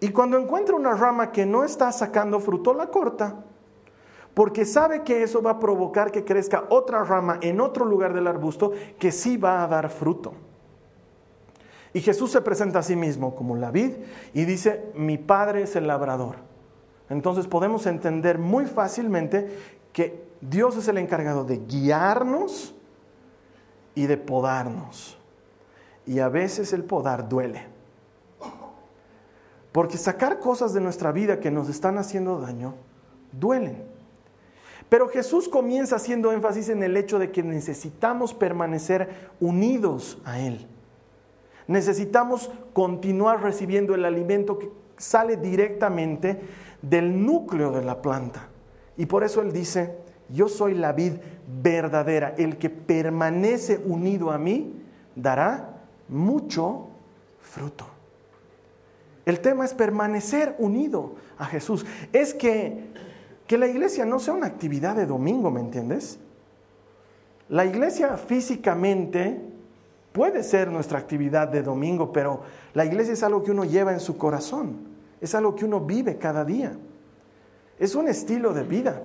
Y 0.00 0.08
cuando 0.08 0.38
encuentra 0.38 0.74
una 0.74 0.94
rama 0.94 1.30
que 1.30 1.46
no 1.46 1.62
está 1.62 1.92
sacando 1.92 2.40
fruto, 2.40 2.74
la 2.74 2.88
corta, 2.88 3.44
porque 4.34 4.64
sabe 4.64 5.02
que 5.02 5.22
eso 5.22 5.42
va 5.42 5.52
a 5.52 5.60
provocar 5.60 6.10
que 6.10 6.24
crezca 6.24 6.64
otra 6.70 7.04
rama 7.04 7.38
en 7.42 7.60
otro 7.60 7.84
lugar 7.84 8.14
del 8.14 8.26
arbusto 8.26 8.72
que 8.98 9.12
sí 9.12 9.36
va 9.36 9.62
a 9.62 9.68
dar 9.68 9.90
fruto. 9.90 10.32
Y 11.92 12.00
Jesús 12.00 12.30
se 12.30 12.40
presenta 12.40 12.78
a 12.78 12.82
sí 12.82 12.96
mismo 12.96 13.34
como 13.34 13.54
la 13.54 13.70
vid 13.70 13.92
y 14.32 14.46
dice, 14.46 14.90
mi 14.94 15.18
Padre 15.18 15.64
es 15.64 15.76
el 15.76 15.86
labrador. 15.86 16.36
Entonces 17.10 17.46
podemos 17.46 17.84
entender 17.84 18.38
muy 18.38 18.64
fácilmente 18.64 19.81
que 19.92 20.24
Dios 20.40 20.76
es 20.76 20.88
el 20.88 20.98
encargado 20.98 21.44
de 21.44 21.58
guiarnos 21.58 22.74
y 23.94 24.06
de 24.06 24.16
podarnos. 24.16 25.18
Y 26.06 26.18
a 26.18 26.28
veces 26.28 26.72
el 26.72 26.84
podar 26.84 27.28
duele. 27.28 27.66
Porque 29.70 29.96
sacar 29.96 30.38
cosas 30.38 30.74
de 30.74 30.80
nuestra 30.80 31.12
vida 31.12 31.40
que 31.40 31.50
nos 31.50 31.68
están 31.68 31.96
haciendo 31.96 32.40
daño, 32.40 32.74
duelen. 33.32 33.84
Pero 34.88 35.08
Jesús 35.08 35.48
comienza 35.48 35.96
haciendo 35.96 36.32
énfasis 36.32 36.68
en 36.68 36.82
el 36.82 36.96
hecho 36.96 37.18
de 37.18 37.30
que 37.30 37.42
necesitamos 37.42 38.34
permanecer 38.34 39.30
unidos 39.40 40.18
a 40.24 40.40
Él. 40.40 40.66
Necesitamos 41.66 42.50
continuar 42.74 43.42
recibiendo 43.42 43.94
el 43.94 44.04
alimento 44.04 44.58
que 44.58 44.70
sale 44.98 45.38
directamente 45.38 46.42
del 46.82 47.24
núcleo 47.24 47.70
de 47.70 47.82
la 47.82 48.02
planta. 48.02 48.48
Y 48.96 49.06
por 49.06 49.24
eso 49.24 49.40
Él 49.42 49.52
dice, 49.52 49.96
yo 50.28 50.48
soy 50.48 50.74
la 50.74 50.92
vid 50.92 51.14
verdadera, 51.62 52.34
el 52.36 52.58
que 52.58 52.70
permanece 52.70 53.80
unido 53.84 54.30
a 54.30 54.38
mí 54.38 54.74
dará 55.16 55.82
mucho 56.08 56.88
fruto. 57.40 57.86
El 59.24 59.40
tema 59.40 59.64
es 59.64 59.74
permanecer 59.74 60.56
unido 60.58 61.14
a 61.38 61.46
Jesús. 61.46 61.86
Es 62.12 62.34
que, 62.34 62.90
que 63.46 63.56
la 63.56 63.66
iglesia 63.66 64.04
no 64.04 64.18
sea 64.18 64.34
una 64.34 64.46
actividad 64.46 64.96
de 64.96 65.06
domingo, 65.06 65.50
¿me 65.50 65.60
entiendes? 65.60 66.18
La 67.48 67.64
iglesia 67.64 68.16
físicamente 68.16 69.52
Puede 70.12 70.42
ser 70.42 70.70
nuestra 70.70 70.98
actividad 70.98 71.48
de 71.48 71.62
domingo, 71.62 72.12
pero 72.12 72.42
la 72.74 72.84
iglesia 72.84 73.14
es 73.14 73.22
algo 73.22 73.42
que 73.42 73.50
uno 73.50 73.64
lleva 73.64 73.92
en 73.92 74.00
su 74.00 74.18
corazón, 74.18 74.76
es 75.20 75.34
algo 75.34 75.56
que 75.56 75.64
uno 75.64 75.80
vive 75.80 76.18
cada 76.18 76.44
día, 76.44 76.76
es 77.84 77.94
un 77.94 78.08
estilo 78.08 78.52
de 78.52 78.62
vida. 78.62 79.02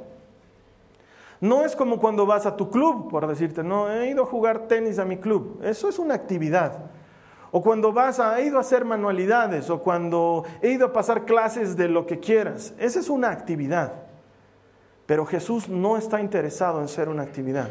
No 1.42 1.64
es 1.64 1.76
como 1.76 2.00
cuando 2.00 2.26
vas 2.26 2.46
a 2.46 2.56
tu 2.56 2.70
club, 2.70 3.10
por 3.10 3.28
decirte, 3.28 3.64
no, 3.64 3.92
he 3.92 4.10
ido 4.10 4.24
a 4.24 4.26
jugar 4.28 4.68
tenis 4.68 5.00
a 5.00 5.06
mi 5.06 5.18
club, 5.18 5.60
eso 5.64 5.90
es 5.90 6.00
una 6.00 6.14
actividad. 6.14 6.78
O 7.52 7.62
cuando 7.62 7.92
vas 7.92 8.20
a, 8.20 8.40
he 8.40 8.46
ido 8.46 8.58
a 8.58 8.62
hacer 8.62 8.86
manualidades, 8.86 9.70
o 9.70 9.82
cuando 9.82 10.44
he 10.62 10.70
ido 10.70 10.88
a 10.88 10.94
pasar 10.94 11.26
clases 11.26 11.76
de 11.76 11.88
lo 11.88 12.06
que 12.06 12.20
quieras, 12.20 12.74
esa 12.78 13.00
es 13.00 13.10
una 13.10 13.32
actividad. 13.32 13.94
Pero 15.06 15.26
Jesús 15.26 15.70
no 15.70 15.98
está 15.98 16.20
interesado 16.20 16.82
en 16.82 16.88
ser 16.88 17.10
una 17.10 17.24
actividad. 17.24 17.70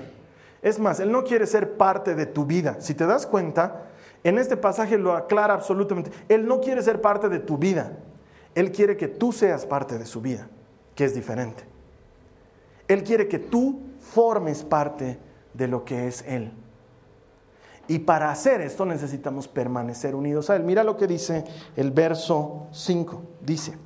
Es 0.63 0.79
más, 0.79 0.99
Él 0.99 1.13
no 1.13 1.23
quiere 1.23 1.47
ser 1.47 1.77
parte 1.77 2.15
de 2.15 2.27
tu 2.27 2.47
vida. 2.47 2.77
Si 2.81 2.95
te 2.95 3.07
das 3.07 3.27
cuenta, 3.27 3.91
en 4.25 4.39
este 4.39 4.57
pasaje 4.57 4.99
lo 4.99 5.15
aclara 5.15 5.55
absolutamente. 5.55 6.11
Él 6.29 6.47
no 6.49 6.61
quiere 6.61 6.83
ser 6.83 7.01
parte 7.01 7.29
de 7.29 7.39
tu 7.39 7.59
vida. 7.59 7.93
Él 8.57 8.73
quiere 8.73 8.97
que 8.97 9.07
tú 9.07 9.33
seas 9.33 9.67
parte 9.67 9.99
de 9.99 10.07
su 10.07 10.23
vida, 10.23 10.49
que 10.97 11.05
es 11.05 11.15
diferente. 11.15 11.63
Él 12.89 13.05
quiere 13.05 13.29
que 13.29 13.39
tú 13.39 13.81
formes 14.01 14.65
parte 14.65 15.19
de 15.55 15.69
lo 15.69 15.85
que 15.85 16.09
es 16.09 16.23
Él. 16.27 16.53
Y 17.89 18.01
para 18.01 18.31
hacer 18.33 18.61
esto 18.61 18.85
necesitamos 18.85 19.47
permanecer 19.47 20.15
unidos 20.15 20.51
a 20.51 20.57
Él. 20.57 20.65
Mira 20.65 20.83
lo 20.83 20.97
que 20.97 21.07
dice 21.07 21.45
el 21.77 21.93
verso 21.93 22.67
5. 22.73 23.23
Dice, 23.43 23.77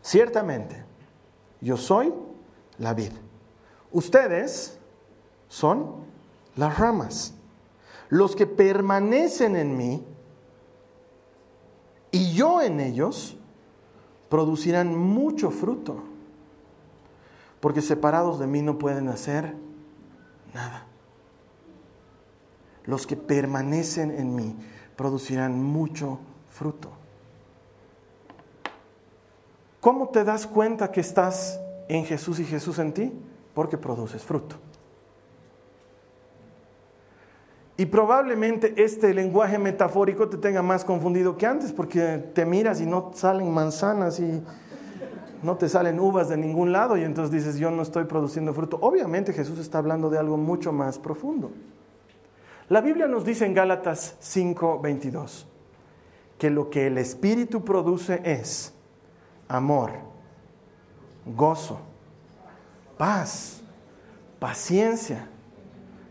ciertamente, 0.00 0.82
yo 1.60 1.76
soy 1.76 2.12
la 2.78 2.94
vid. 2.94 3.12
Ustedes 3.92 4.78
son 5.48 5.96
las 6.56 6.78
ramas. 6.78 7.34
Los 8.08 8.34
que 8.34 8.46
permanecen 8.46 9.56
en 9.56 9.76
mí 9.76 10.04
y 12.10 12.32
yo 12.32 12.60
en 12.60 12.80
ellos 12.80 13.38
producirán 14.32 14.96
mucho 14.96 15.50
fruto, 15.50 16.04
porque 17.60 17.82
separados 17.82 18.38
de 18.38 18.46
mí 18.46 18.62
no 18.62 18.78
pueden 18.78 19.08
hacer 19.08 19.54
nada. 20.54 20.86
Los 22.86 23.06
que 23.06 23.14
permanecen 23.14 24.10
en 24.10 24.34
mí 24.34 24.56
producirán 24.96 25.62
mucho 25.62 26.18
fruto. 26.48 26.88
¿Cómo 29.82 30.08
te 30.08 30.24
das 30.24 30.46
cuenta 30.46 30.90
que 30.90 31.02
estás 31.02 31.60
en 31.88 32.06
Jesús 32.06 32.40
y 32.40 32.46
Jesús 32.46 32.78
en 32.78 32.94
ti? 32.94 33.12
Porque 33.52 33.76
produces 33.76 34.22
fruto. 34.22 34.56
Y 37.82 37.86
probablemente 37.86 38.74
este 38.76 39.12
lenguaje 39.12 39.58
metafórico 39.58 40.28
te 40.28 40.38
tenga 40.38 40.62
más 40.62 40.84
confundido 40.84 41.36
que 41.36 41.46
antes, 41.46 41.72
porque 41.72 42.18
te 42.32 42.46
miras 42.46 42.80
y 42.80 42.86
no 42.86 43.10
salen 43.12 43.52
manzanas 43.52 44.20
y 44.20 44.40
no 45.42 45.56
te 45.56 45.68
salen 45.68 45.98
uvas 45.98 46.28
de 46.28 46.36
ningún 46.36 46.70
lado 46.70 46.96
y 46.96 47.02
entonces 47.02 47.32
dices, 47.32 47.58
yo 47.58 47.72
no 47.72 47.82
estoy 47.82 48.04
produciendo 48.04 48.54
fruto. 48.54 48.78
Obviamente 48.82 49.32
Jesús 49.32 49.58
está 49.58 49.78
hablando 49.78 50.10
de 50.10 50.18
algo 50.20 50.36
mucho 50.36 50.72
más 50.72 51.00
profundo. 51.00 51.50
La 52.68 52.80
Biblia 52.82 53.08
nos 53.08 53.24
dice 53.24 53.46
en 53.46 53.54
Gálatas 53.54 54.14
5:22 54.20 55.46
que 56.38 56.50
lo 56.50 56.70
que 56.70 56.86
el 56.86 56.98
Espíritu 56.98 57.64
produce 57.64 58.20
es 58.22 58.74
amor, 59.48 59.90
gozo, 61.26 61.80
paz, 62.96 63.60
paciencia, 64.38 65.26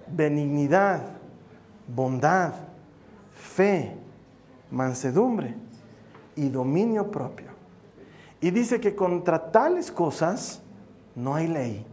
benignidad 0.07 1.20
bondad, 1.95 2.53
fe, 3.33 3.95
mansedumbre 4.69 5.55
y 6.35 6.49
dominio 6.49 7.11
propio. 7.11 7.51
Y 8.39 8.51
dice 8.51 8.79
que 8.79 8.95
contra 8.95 9.51
tales 9.51 9.91
cosas 9.91 10.61
no 11.15 11.35
hay 11.35 11.47
ley. 11.47 11.85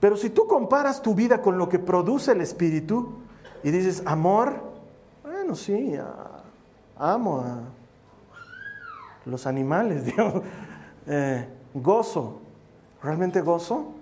Pero 0.00 0.16
si 0.16 0.30
tú 0.30 0.46
comparas 0.46 1.02
tu 1.02 1.14
vida 1.14 1.42
con 1.42 1.58
lo 1.58 1.68
que 1.68 1.78
produce 1.78 2.32
el 2.32 2.40
Espíritu 2.40 3.14
y 3.62 3.70
dices, 3.70 4.02
amor, 4.06 4.62
bueno, 5.22 5.54
sí, 5.54 5.94
amo 6.96 7.40
a 7.40 7.60
los 9.24 9.46
animales, 9.46 10.04
digamos, 10.06 10.42
eh, 11.06 11.48
gozo, 11.74 12.40
¿realmente 13.02 13.40
gozo? 13.40 13.92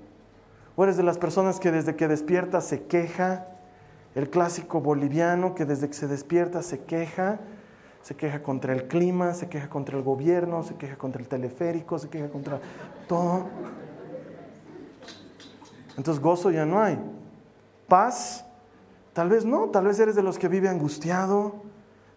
O 0.76 0.84
eres 0.84 0.98
de 0.98 1.02
las 1.02 1.18
personas 1.18 1.58
que 1.58 1.72
desde 1.72 1.96
que 1.96 2.06
despierta 2.06 2.60
se 2.60 2.84
queja, 2.84 3.46
el 4.14 4.30
clásico 4.30 4.80
boliviano 4.80 5.54
que 5.54 5.64
desde 5.64 5.88
que 5.88 5.94
se 5.94 6.06
despierta 6.06 6.62
se 6.62 6.84
queja, 6.84 7.40
se 8.02 8.14
queja 8.14 8.42
contra 8.42 8.72
el 8.72 8.86
clima, 8.86 9.34
se 9.34 9.48
queja 9.48 9.68
contra 9.68 9.96
el 9.96 10.04
gobierno, 10.04 10.62
se 10.62 10.74
queja 10.74 10.96
contra 10.96 11.20
el 11.20 11.28
teleférico, 11.28 11.98
se 11.98 12.08
queja 12.08 12.28
contra 12.28 12.60
todo. 13.08 13.46
Entonces 15.96 16.22
gozo 16.22 16.50
ya 16.50 16.64
no 16.64 16.80
hay. 16.80 16.98
Paz, 17.88 18.44
tal 19.12 19.30
vez 19.30 19.44
no, 19.44 19.70
tal 19.70 19.86
vez 19.86 19.98
eres 19.98 20.14
de 20.14 20.22
los 20.22 20.38
que 20.38 20.48
vive 20.48 20.68
angustiado, 20.68 21.56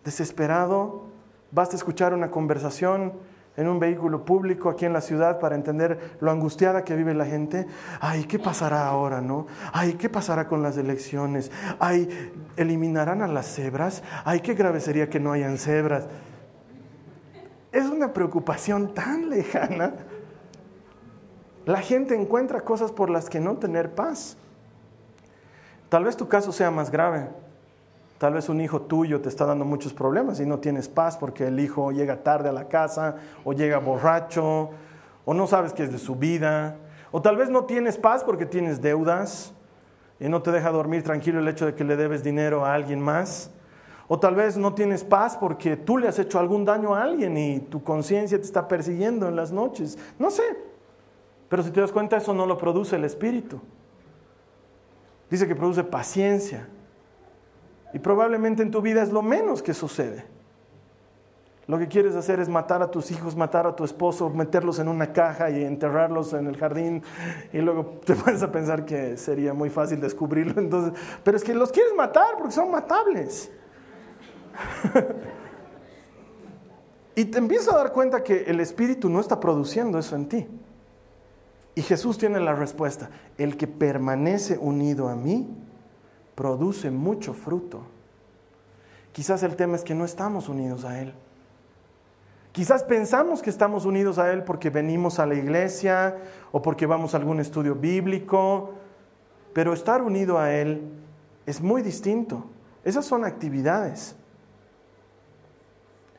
desesperado. 0.04 1.06
Basta 1.52 1.76
escuchar 1.76 2.14
una 2.14 2.30
conversación 2.30 3.14
en 3.60 3.68
un 3.68 3.78
vehículo 3.78 4.24
público 4.24 4.70
aquí 4.70 4.86
en 4.86 4.94
la 4.94 5.02
ciudad 5.02 5.38
para 5.38 5.54
entender 5.54 6.16
lo 6.22 6.32
angustiada 6.32 6.86
que 6.86 6.96
vive 6.96 7.14
la 7.14 7.26
gente. 7.26 7.68
Ay, 8.00 8.24
¿qué 8.24 8.40
pasará 8.40 8.88
ahora, 8.88 9.20
no? 9.20 9.48
Ay, 9.74 9.96
¿qué 9.96 10.08
pasará 10.08 10.48
con 10.48 10.64
las 10.64 10.78
elecciones? 10.78 11.52
Ay, 11.78 12.08
¿eliminarán 12.56 13.22
a 13.22 13.28
las 13.28 13.54
cebras? 13.54 14.02
Ay, 14.24 14.40
qué 14.40 14.54
grave 14.54 14.80
sería 14.80 15.10
que 15.10 15.20
no 15.20 15.34
hayan 15.34 15.58
cebras. 15.58 16.08
Es 17.74 17.86
una 17.88 18.14
preocupación 18.14 18.94
tan 18.94 19.30
lejana. 19.30 19.92
La 21.66 21.82
gente 21.82 22.16
encuentra 22.16 22.62
cosas 22.62 22.94
por 22.94 23.10
las 23.10 23.30
que 23.30 23.42
no 23.42 23.58
tener 23.58 23.94
paz. 23.94 24.38
Tal 25.90 26.06
vez 26.06 26.16
tu 26.16 26.30
caso 26.30 26.54
sea 26.54 26.72
más 26.72 26.92
grave. 26.92 27.28
Tal 28.20 28.34
vez 28.34 28.50
un 28.50 28.60
hijo 28.60 28.82
tuyo 28.82 29.22
te 29.22 29.30
está 29.30 29.46
dando 29.46 29.64
muchos 29.64 29.94
problemas 29.94 30.42
y 30.42 30.46
no 30.46 30.60
tienes 30.60 30.90
paz 30.90 31.18
porque 31.18 31.48
el 31.48 31.58
hijo 31.58 31.94
llega 31.94 32.22
tarde 32.22 32.50
a 32.50 32.52
la 32.52 32.68
casa 32.68 33.16
o 33.46 33.54
llega 33.54 33.80
borracho 33.80 34.72
o 35.24 35.34
no 35.34 35.48
sabes 35.48 35.72
qué 35.72 35.84
es 35.84 35.92
de 35.92 35.98
su 35.98 36.18
vida. 36.18 36.76
O 37.12 37.22
tal 37.22 37.38
vez 37.38 37.50
no 37.50 37.64
tienes 37.64 37.98
paz 37.98 38.26
porque 38.26 38.46
tienes 38.46 38.82
deudas 38.82 39.54
y 40.20 40.28
no 40.28 40.42
te 40.42 40.52
deja 40.52 40.70
dormir 40.70 41.02
tranquilo 41.02 41.40
el 41.40 41.48
hecho 41.48 41.66
de 41.66 41.76
que 41.76 41.86
le 41.86 41.96
debes 41.96 42.22
dinero 42.22 42.66
a 42.66 42.74
alguien 42.74 43.00
más. 43.00 43.52
O 44.10 44.20
tal 44.20 44.36
vez 44.36 44.58
no 44.58 44.74
tienes 44.74 45.06
paz 45.06 45.38
porque 45.38 45.78
tú 45.78 45.98
le 45.98 46.10
has 46.10 46.20
hecho 46.20 46.40
algún 46.40 46.66
daño 46.66 46.96
a 46.96 47.04
alguien 47.04 47.38
y 47.38 47.62
tu 47.62 47.84
conciencia 47.86 48.38
te 48.38 48.44
está 48.44 48.68
persiguiendo 48.68 49.30
en 49.30 49.38
las 49.38 49.54
noches. 49.54 49.98
No 50.18 50.30
sé. 50.30 50.44
Pero 51.48 51.64
si 51.64 51.72
te 51.72 51.80
das 51.80 51.94
cuenta, 51.94 52.18
eso 52.18 52.34
no 52.34 52.46
lo 52.46 52.58
produce 52.58 52.98
el 52.98 53.06
Espíritu. 53.06 53.62
Dice 55.30 55.48
que 55.48 55.56
produce 55.56 55.86
paciencia, 55.86 56.68
y 58.00 58.02
probablemente 58.02 58.64
en 58.64 58.72
tu 58.72 58.82
vida 58.82 59.04
es 59.04 59.12
lo 59.12 59.22
menos 59.22 59.62
que 59.62 59.74
sucede. 59.74 60.24
Lo 61.68 61.78
que 61.78 61.90
quieres 61.90 62.16
hacer 62.16 62.40
es 62.40 62.48
matar 62.48 62.82
a 62.82 62.90
tus 62.90 63.12
hijos, 63.12 63.36
matar 63.36 63.68
a 63.68 63.76
tu 63.76 63.84
esposo, 63.84 64.30
meterlos 64.30 64.80
en 64.80 64.88
una 64.88 65.12
caja 65.12 65.50
y 65.50 65.66
enterrarlos 65.66 66.32
en 66.32 66.48
el 66.48 66.56
jardín 66.56 67.04
y 67.52 67.58
luego 67.58 68.00
te 68.06 68.14
vas 68.26 68.42
a 68.42 68.50
pensar 68.50 68.86
que 68.86 69.18
sería 69.18 69.54
muy 69.54 69.70
fácil 69.70 70.00
descubrirlo. 70.00 70.62
Entonces, 70.62 70.98
pero 71.26 71.36
es 71.36 71.44
que 71.44 71.54
los 71.54 71.74
quieres 71.74 71.94
matar 71.94 72.38
porque 72.38 72.54
son 72.54 72.72
matables. 72.72 73.52
y 77.16 77.26
te 77.26 77.38
empiezas 77.38 77.74
a 77.74 77.80
dar 77.80 77.92
cuenta 77.92 78.24
que 78.24 78.44
el 78.44 78.62
Espíritu 78.62 79.10
no 79.10 79.20
está 79.20 79.42
produciendo 79.42 80.00
eso 80.00 80.16
en 80.16 80.30
ti. 80.30 80.48
Y 81.76 81.82
Jesús 81.82 82.18
tiene 82.18 82.40
la 82.40 82.56
respuesta. 82.56 83.10
El 83.38 83.58
que 83.58 83.68
permanece 83.68 84.58
unido 84.58 85.10
a 85.10 85.16
mí, 85.16 85.54
produce 86.40 86.90
mucho 86.90 87.34
fruto. 87.34 87.82
Quizás 89.12 89.44
el 89.44 89.58
tema 89.58 89.76
es 89.76 89.84
que 89.84 89.94
no 89.94 90.06
estamos 90.06 90.48
unidos 90.48 90.86
a 90.86 91.02
Él. 91.02 91.14
Quizás 92.54 92.82
pensamos 92.84 93.42
que 93.42 93.50
estamos 93.50 93.84
unidos 93.84 94.18
a 94.20 94.32
Él 94.32 94.46
porque 94.46 94.70
venimos 94.70 95.20
a 95.20 95.26
la 95.26 95.36
iglesia 95.36 96.16
o 96.54 96.62
porque 96.62 96.86
vamos 96.86 97.14
a 97.14 97.18
algún 97.18 97.42
estudio 97.42 97.76
bíblico, 97.76 98.72
pero 99.52 99.74
estar 99.74 100.02
unido 100.02 100.40
a 100.40 100.54
Él 100.54 100.90
es 101.46 101.60
muy 101.60 101.82
distinto. 101.82 102.46
Esas 102.86 103.06
son 103.06 103.26
actividades. 103.26 104.16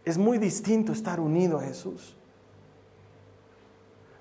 Es 0.04 0.18
muy 0.18 0.36
distinto 0.36 0.92
estar 0.92 1.18
unido 1.18 1.56
a 1.56 1.62
Jesús. 1.62 2.14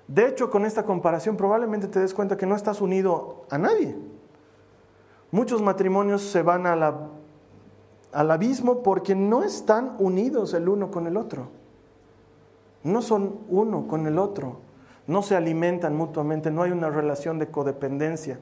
De 0.08 0.26
hecho, 0.26 0.48
con 0.48 0.64
esta 0.64 0.82
comparación 0.82 1.36
probablemente 1.36 1.88
te 1.88 2.00
des 2.00 2.14
cuenta 2.14 2.38
que 2.38 2.46
no 2.46 2.56
estás 2.56 2.80
unido 2.80 3.44
a 3.50 3.58
nadie. 3.58 3.94
Muchos 5.32 5.62
matrimonios 5.62 6.22
se 6.22 6.42
van 6.42 6.66
al 6.66 8.30
abismo 8.30 8.82
porque 8.82 9.14
no 9.14 9.44
están 9.44 9.94
unidos 9.98 10.54
el 10.54 10.68
uno 10.68 10.90
con 10.90 11.06
el 11.06 11.16
otro. 11.16 11.48
No 12.82 13.02
son 13.02 13.40
uno 13.48 13.86
con 13.86 14.06
el 14.06 14.18
otro. 14.18 14.58
No 15.06 15.22
se 15.22 15.36
alimentan 15.36 15.96
mutuamente. 15.96 16.50
No 16.50 16.62
hay 16.62 16.72
una 16.72 16.90
relación 16.90 17.38
de 17.38 17.48
codependencia. 17.48 18.38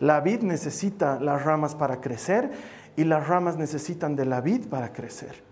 La 0.00 0.20
vid 0.20 0.40
necesita 0.40 1.20
las 1.20 1.44
ramas 1.44 1.74
para 1.74 2.00
crecer 2.00 2.50
y 2.96 3.04
las 3.04 3.28
ramas 3.28 3.56
necesitan 3.56 4.16
de 4.16 4.24
la 4.24 4.40
vid 4.40 4.66
para 4.66 4.92
crecer. 4.92 5.42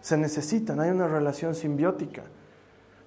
Se 0.00 0.16
necesitan. 0.16 0.80
Hay 0.80 0.90
una 0.90 1.06
relación 1.06 1.54
simbiótica. 1.54 2.22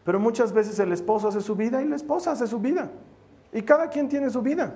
Pero 0.03 0.19
muchas 0.19 0.53
veces 0.53 0.79
el 0.79 0.93
esposo 0.93 1.29
hace 1.29 1.41
su 1.41 1.55
vida 1.55 1.81
y 1.81 1.87
la 1.87 1.95
esposa 1.95 2.31
hace 2.31 2.45
su 2.45 2.59
vida. 2.59 2.91
Y 3.51 3.63
cada 3.63 3.89
quien 3.89 4.07
tiene 4.07 4.29
su 4.29 4.41
vida. 4.41 4.75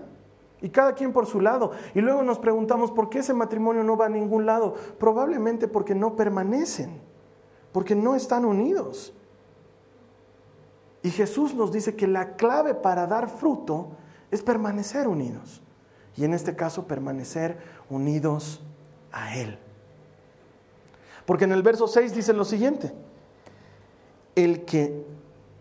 Y 0.62 0.70
cada 0.70 0.94
quien 0.94 1.12
por 1.12 1.26
su 1.26 1.42
lado. 1.42 1.72
Y 1.96 2.02
luego 2.02 2.22
nos 2.22 2.40
preguntamos 2.40 2.92
por 2.92 3.10
qué 3.10 3.20
ese 3.20 3.34
matrimonio 3.34 3.84
no 3.84 3.98
va 3.98 4.06
a 4.06 4.10
ningún 4.10 4.46
lado. 4.46 4.76
Probablemente 5.00 5.68
porque 5.68 5.96
no 5.96 6.16
permanecen, 6.16 7.02
porque 7.72 7.96
no 7.96 8.16
están 8.16 8.46
unidos. 8.46 9.14
Y 11.04 11.10
Jesús 11.10 11.56
nos 11.56 11.72
dice 11.72 11.96
que 11.96 12.08
la 12.08 12.36
clave 12.36 12.76
para 12.76 13.08
dar 13.08 13.30
fruto 13.30 13.90
es 14.30 14.44
permanecer 14.44 15.08
unidos. 15.08 15.62
Y 16.16 16.26
en 16.26 16.34
este 16.34 16.56
caso 16.56 16.86
permanecer 16.86 17.58
unidos 17.90 18.62
a 19.12 19.36
Él. 19.36 19.58
Porque 21.26 21.46
en 21.46 21.54
el 21.54 21.64
verso 21.64 21.88
6 21.88 22.14
dice 22.14 22.34
lo 22.34 22.46
siguiente, 22.46 22.94
el 24.36 24.64
que 24.66 25.06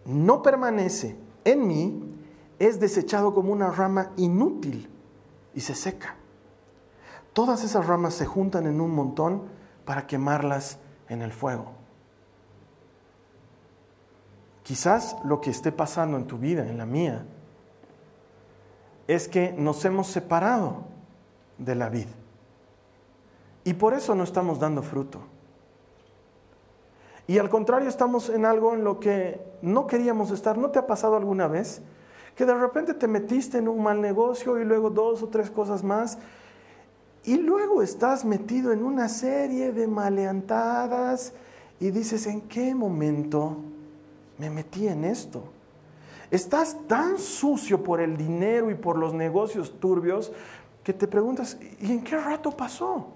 no 0.04 0.42
permanece 0.42 1.16
en 1.44 1.66
mí 1.66 2.02
es 2.58 2.78
desechado 2.80 3.32
como 3.32 3.52
una 3.52 3.70
rama 3.70 4.12
inútil 4.16 4.89
y 5.54 5.60
se 5.60 5.74
seca. 5.74 6.16
Todas 7.32 7.64
esas 7.64 7.86
ramas 7.86 8.14
se 8.14 8.26
juntan 8.26 8.66
en 8.66 8.80
un 8.80 8.90
montón 8.90 9.42
para 9.84 10.06
quemarlas 10.06 10.78
en 11.08 11.22
el 11.22 11.32
fuego. 11.32 11.72
Quizás 14.62 15.16
lo 15.24 15.40
que 15.40 15.50
esté 15.50 15.72
pasando 15.72 16.16
en 16.16 16.26
tu 16.26 16.38
vida, 16.38 16.66
en 16.66 16.78
la 16.78 16.86
mía, 16.86 17.24
es 19.08 19.26
que 19.26 19.52
nos 19.52 19.84
hemos 19.84 20.06
separado 20.06 20.84
de 21.58 21.74
la 21.74 21.88
vida. 21.88 22.12
Y 23.64 23.74
por 23.74 23.94
eso 23.94 24.14
no 24.14 24.24
estamos 24.24 24.60
dando 24.60 24.82
fruto. 24.82 25.20
Y 27.26 27.38
al 27.38 27.48
contrario, 27.48 27.88
estamos 27.88 28.28
en 28.28 28.44
algo 28.44 28.74
en 28.74 28.82
lo 28.82 28.98
que 28.98 29.40
no 29.62 29.86
queríamos 29.86 30.30
estar. 30.30 30.58
¿No 30.58 30.70
te 30.70 30.78
ha 30.78 30.86
pasado 30.86 31.16
alguna 31.16 31.46
vez? 31.46 31.82
Que 32.34 32.46
de 32.46 32.54
repente 32.54 32.94
te 32.94 33.08
metiste 33.08 33.58
en 33.58 33.68
un 33.68 33.82
mal 33.82 34.00
negocio 34.00 34.58
y 34.58 34.64
luego 34.64 34.90
dos 34.90 35.22
o 35.22 35.28
tres 35.28 35.50
cosas 35.50 35.84
más, 35.84 36.18
y 37.24 37.36
luego 37.36 37.82
estás 37.82 38.24
metido 38.24 38.72
en 38.72 38.82
una 38.82 39.08
serie 39.08 39.72
de 39.72 39.86
maleantadas 39.86 41.34
y 41.78 41.90
dices, 41.90 42.26
¿en 42.26 42.42
qué 42.42 42.74
momento 42.74 43.56
me 44.38 44.48
metí 44.48 44.88
en 44.88 45.04
esto? 45.04 45.44
Estás 46.30 46.76
tan 46.86 47.18
sucio 47.18 47.82
por 47.82 48.00
el 48.00 48.16
dinero 48.16 48.70
y 48.70 48.74
por 48.74 48.96
los 48.96 49.12
negocios 49.12 49.78
turbios 49.80 50.32
que 50.84 50.94
te 50.94 51.06
preguntas, 51.06 51.58
¿y 51.80 51.92
en 51.92 52.02
qué 52.02 52.16
rato 52.16 52.52
pasó? 52.52 53.08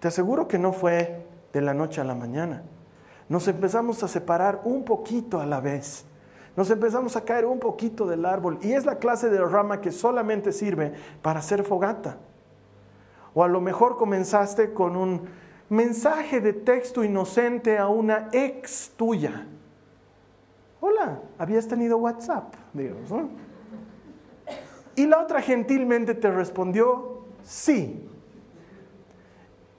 Te 0.00 0.08
aseguro 0.08 0.46
que 0.46 0.58
no 0.58 0.72
fue 0.72 1.24
de 1.52 1.60
la 1.60 1.74
noche 1.74 2.00
a 2.00 2.04
la 2.04 2.14
mañana. 2.14 2.62
Nos 3.28 3.48
empezamos 3.48 4.02
a 4.02 4.08
separar 4.08 4.60
un 4.64 4.84
poquito 4.84 5.40
a 5.40 5.46
la 5.46 5.60
vez 5.60 6.04
nos 6.58 6.70
empezamos 6.70 7.14
a 7.14 7.24
caer 7.24 7.46
un 7.46 7.60
poquito 7.60 8.04
del 8.04 8.24
árbol 8.24 8.58
y 8.62 8.72
es 8.72 8.84
la 8.84 8.98
clase 8.98 9.30
de 9.30 9.38
rama 9.38 9.80
que 9.80 9.92
solamente 9.92 10.50
sirve 10.50 10.92
para 11.22 11.38
hacer 11.38 11.62
fogata. 11.62 12.18
O 13.32 13.44
a 13.44 13.46
lo 13.46 13.60
mejor 13.60 13.96
comenzaste 13.96 14.74
con 14.74 14.96
un 14.96 15.28
mensaje 15.68 16.40
de 16.40 16.52
texto 16.52 17.04
inocente 17.04 17.78
a 17.78 17.86
una 17.86 18.28
ex 18.32 18.90
tuya. 18.96 19.46
Hola, 20.80 21.20
habías 21.38 21.68
tenido 21.68 21.96
WhatsApp, 21.98 22.52
digamos. 22.72 23.30
Y 24.96 25.06
la 25.06 25.20
otra 25.20 25.40
gentilmente 25.40 26.12
te 26.16 26.28
respondió, 26.28 27.20
sí. 27.44 28.04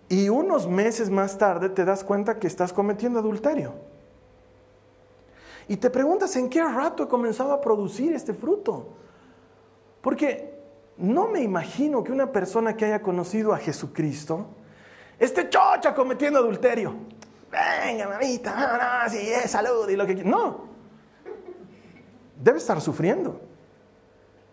Y 0.08 0.30
unos 0.30 0.65
meses 0.65 1.10
más 1.10 1.38
tarde 1.38 1.68
te 1.68 1.84
das 1.84 2.06
cuenta 2.06 2.39
que 2.39 2.48
estás 2.48 2.72
cometiendo 2.72 3.20
adulterio. 3.20 3.88
Y 5.69 5.77
te 5.77 5.91
preguntas 5.91 6.36
en 6.36 6.49
qué 6.49 6.63
rato 6.63 7.03
he 7.03 7.08
comenzado 7.08 7.53
a 7.53 7.62
producir 7.62 8.12
este 8.13 8.34
fruto. 8.34 8.88
Porque 10.01 10.60
no 10.97 11.27
me 11.27 11.41
imagino 11.41 12.03
que 12.03 12.12
una 12.12 12.32
persona 12.32 12.75
que 12.75 12.86
haya 12.86 13.03
conocido 13.03 13.53
a 13.53 13.58
Jesucristo 13.60 14.47
esté 15.19 15.47
chocha 15.47 15.93
cometiendo 15.93 16.39
adulterio. 16.39 16.95
Venga, 17.51 18.10
mamita, 18.10 18.55
no, 18.55 18.77
no, 18.77 19.10
sí, 19.10 19.29
es 19.29 19.51
salud 19.51 19.88
y 19.88 19.95
lo 19.95 20.08
que 20.08 20.15
No. 20.15 20.67
Debe 22.36 22.58
estar 22.58 22.82
sufriendo. 22.82 23.39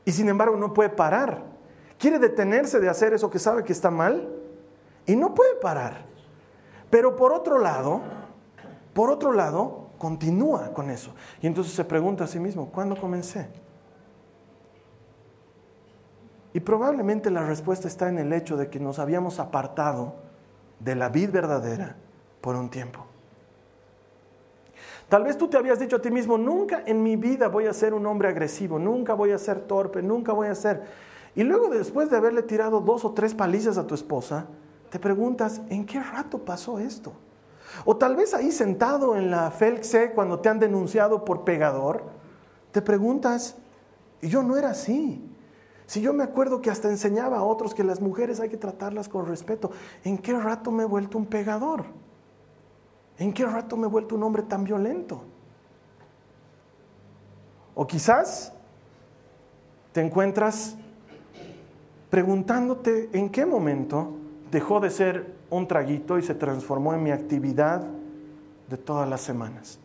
Y 0.04 0.12
sin 0.12 0.28
embargo 0.28 0.58
no 0.58 0.74
puede 0.74 0.90
parar. 0.90 1.44
Quiere 1.98 2.18
detenerse 2.18 2.78
de 2.78 2.90
hacer 2.90 3.14
eso 3.14 3.30
que 3.30 3.38
sabe 3.38 3.64
que 3.64 3.72
está 3.72 3.90
mal 3.90 4.28
y 5.06 5.16
no 5.16 5.34
puede 5.34 5.54
parar. 5.54 6.04
Pero 6.90 7.16
por 7.16 7.32
otro 7.32 7.58
lado, 7.58 8.02
por 8.92 9.08
otro 9.10 9.32
lado, 9.32 9.85
continúa 9.98 10.72
con 10.72 10.90
eso. 10.90 11.14
Y 11.40 11.46
entonces 11.46 11.74
se 11.74 11.84
pregunta 11.84 12.24
a 12.24 12.26
sí 12.26 12.38
mismo, 12.38 12.70
¿cuándo 12.70 12.98
comencé? 13.00 13.48
Y 16.52 16.60
probablemente 16.60 17.30
la 17.30 17.46
respuesta 17.46 17.86
está 17.86 18.08
en 18.08 18.18
el 18.18 18.32
hecho 18.32 18.56
de 18.56 18.70
que 18.70 18.80
nos 18.80 18.98
habíamos 18.98 19.38
apartado 19.38 20.14
de 20.80 20.94
la 20.94 21.08
vid 21.08 21.30
verdadera 21.30 21.96
por 22.40 22.56
un 22.56 22.70
tiempo. 22.70 23.04
Tal 25.08 25.22
vez 25.22 25.38
tú 25.38 25.48
te 25.48 25.56
habías 25.56 25.78
dicho 25.78 25.96
a 25.96 26.02
ti 26.02 26.10
mismo, 26.10 26.36
nunca 26.36 26.82
en 26.86 27.02
mi 27.02 27.16
vida 27.16 27.48
voy 27.48 27.66
a 27.66 27.72
ser 27.72 27.94
un 27.94 28.06
hombre 28.06 28.28
agresivo, 28.28 28.78
nunca 28.78 29.14
voy 29.14 29.30
a 29.32 29.38
ser 29.38 29.60
torpe, 29.60 30.02
nunca 30.02 30.32
voy 30.32 30.48
a 30.48 30.54
ser... 30.54 30.82
Y 31.34 31.44
luego 31.44 31.68
después 31.68 32.10
de 32.10 32.16
haberle 32.16 32.42
tirado 32.42 32.80
dos 32.80 33.04
o 33.04 33.12
tres 33.12 33.34
palizas 33.34 33.76
a 33.78 33.86
tu 33.86 33.94
esposa, 33.94 34.46
te 34.90 34.98
preguntas, 34.98 35.60
¿en 35.68 35.84
qué 35.84 36.00
rato 36.00 36.38
pasó 36.38 36.78
esto? 36.78 37.12
O 37.84 37.96
tal 37.96 38.16
vez 38.16 38.34
ahí 38.34 38.52
sentado 38.52 39.16
en 39.16 39.30
la 39.30 39.50
FELCE 39.50 40.12
cuando 40.12 40.40
te 40.40 40.48
han 40.48 40.58
denunciado 40.58 41.24
por 41.24 41.44
pegador, 41.44 42.04
te 42.72 42.82
preguntas, 42.82 43.56
y 44.20 44.28
yo 44.28 44.42
no 44.42 44.56
era 44.56 44.70
así. 44.70 45.22
Si 45.86 46.00
yo 46.00 46.12
me 46.12 46.24
acuerdo 46.24 46.60
que 46.60 46.70
hasta 46.70 46.88
enseñaba 46.88 47.38
a 47.38 47.42
otros 47.42 47.74
que 47.74 47.84
las 47.84 48.00
mujeres 48.00 48.40
hay 48.40 48.48
que 48.48 48.56
tratarlas 48.56 49.08
con 49.08 49.26
respeto, 49.26 49.70
¿en 50.04 50.18
qué 50.18 50.32
rato 50.38 50.70
me 50.70 50.82
he 50.82 50.86
vuelto 50.86 51.16
un 51.16 51.26
pegador? 51.26 51.84
¿En 53.18 53.32
qué 53.32 53.46
rato 53.46 53.76
me 53.76 53.86
he 53.86 53.90
vuelto 53.90 54.16
un 54.16 54.22
hombre 54.24 54.42
tan 54.42 54.64
violento? 54.64 55.22
O 57.74 57.86
quizás 57.86 58.52
te 59.92 60.00
encuentras 60.00 60.76
preguntándote 62.10 63.10
en 63.12 63.30
qué 63.30 63.46
momento 63.46 64.12
dejó 64.50 64.80
de 64.80 64.90
ser 64.90 65.35
un 65.56 65.68
traguito 65.68 66.18
y 66.18 66.22
se 66.22 66.34
transformó 66.34 66.94
en 66.94 67.02
mi 67.02 67.10
actividad 67.10 67.82
de 68.68 68.76
todas 68.76 69.08
las 69.08 69.20
semanas. 69.20 69.78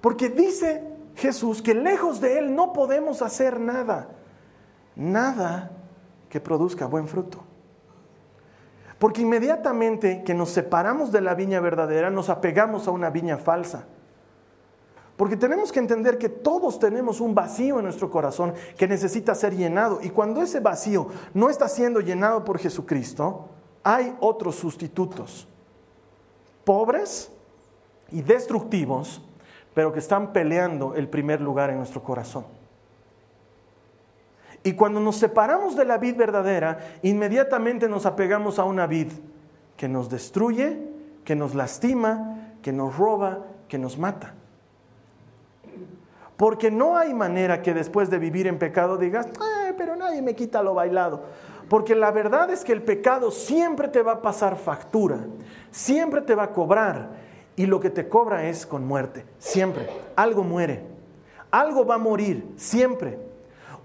Porque 0.00 0.28
dice 0.28 0.82
Jesús 1.16 1.62
que 1.62 1.74
lejos 1.74 2.20
de 2.20 2.38
Él 2.38 2.54
no 2.54 2.72
podemos 2.72 3.22
hacer 3.22 3.58
nada, 3.58 4.08
nada 4.96 5.70
que 6.28 6.40
produzca 6.40 6.86
buen 6.86 7.08
fruto. 7.08 7.42
Porque 8.98 9.22
inmediatamente 9.22 10.22
que 10.24 10.34
nos 10.34 10.50
separamos 10.50 11.10
de 11.12 11.20
la 11.20 11.34
viña 11.34 11.60
verdadera, 11.60 12.10
nos 12.10 12.28
apegamos 12.28 12.86
a 12.86 12.90
una 12.90 13.10
viña 13.10 13.38
falsa. 13.38 13.86
Porque 15.16 15.36
tenemos 15.36 15.70
que 15.70 15.78
entender 15.78 16.18
que 16.18 16.28
todos 16.28 16.78
tenemos 16.78 17.20
un 17.20 17.34
vacío 17.34 17.78
en 17.78 17.84
nuestro 17.84 18.10
corazón 18.10 18.52
que 18.76 18.88
necesita 18.88 19.34
ser 19.34 19.54
llenado. 19.54 20.00
Y 20.02 20.10
cuando 20.10 20.42
ese 20.42 20.58
vacío 20.60 21.08
no 21.34 21.50
está 21.50 21.68
siendo 21.68 22.00
llenado 22.00 22.44
por 22.44 22.58
Jesucristo, 22.58 23.48
hay 23.84 24.16
otros 24.20 24.56
sustitutos, 24.56 25.46
pobres 26.64 27.30
y 28.10 28.22
destructivos, 28.22 29.22
pero 29.72 29.92
que 29.92 30.00
están 30.00 30.32
peleando 30.32 30.94
el 30.94 31.08
primer 31.08 31.40
lugar 31.40 31.70
en 31.70 31.76
nuestro 31.76 32.02
corazón. 32.02 32.44
Y 34.64 34.72
cuando 34.72 34.98
nos 34.98 35.16
separamos 35.16 35.76
de 35.76 35.84
la 35.84 35.98
vid 35.98 36.16
verdadera, 36.16 36.78
inmediatamente 37.02 37.88
nos 37.88 38.06
apegamos 38.06 38.58
a 38.58 38.64
una 38.64 38.86
vid 38.86 39.12
que 39.76 39.88
nos 39.88 40.08
destruye, 40.08 40.80
que 41.24 41.36
nos 41.36 41.54
lastima, 41.54 42.54
que 42.62 42.72
nos 42.72 42.96
roba, 42.96 43.44
que 43.68 43.78
nos 43.78 43.98
mata. 43.98 44.34
Porque 46.36 46.70
no 46.70 46.96
hay 46.96 47.14
manera 47.14 47.62
que 47.62 47.74
después 47.74 48.10
de 48.10 48.18
vivir 48.18 48.46
en 48.46 48.58
pecado 48.58 48.96
digas, 48.96 49.28
pero 49.76 49.96
nadie 49.96 50.20
me 50.20 50.34
quita 50.34 50.62
lo 50.62 50.74
bailado. 50.74 51.22
Porque 51.68 51.94
la 51.94 52.10
verdad 52.10 52.50
es 52.50 52.64
que 52.64 52.72
el 52.72 52.82
pecado 52.82 53.30
siempre 53.30 53.88
te 53.88 54.02
va 54.02 54.12
a 54.12 54.22
pasar 54.22 54.56
factura, 54.56 55.18
siempre 55.70 56.20
te 56.20 56.34
va 56.34 56.44
a 56.44 56.52
cobrar. 56.52 57.10
Y 57.56 57.66
lo 57.66 57.78
que 57.78 57.88
te 57.88 58.08
cobra 58.08 58.48
es 58.48 58.66
con 58.66 58.84
muerte, 58.84 59.24
siempre. 59.38 59.88
Algo 60.16 60.42
muere, 60.42 60.82
algo 61.52 61.86
va 61.86 61.94
a 61.94 61.98
morir, 61.98 62.44
siempre. 62.56 63.18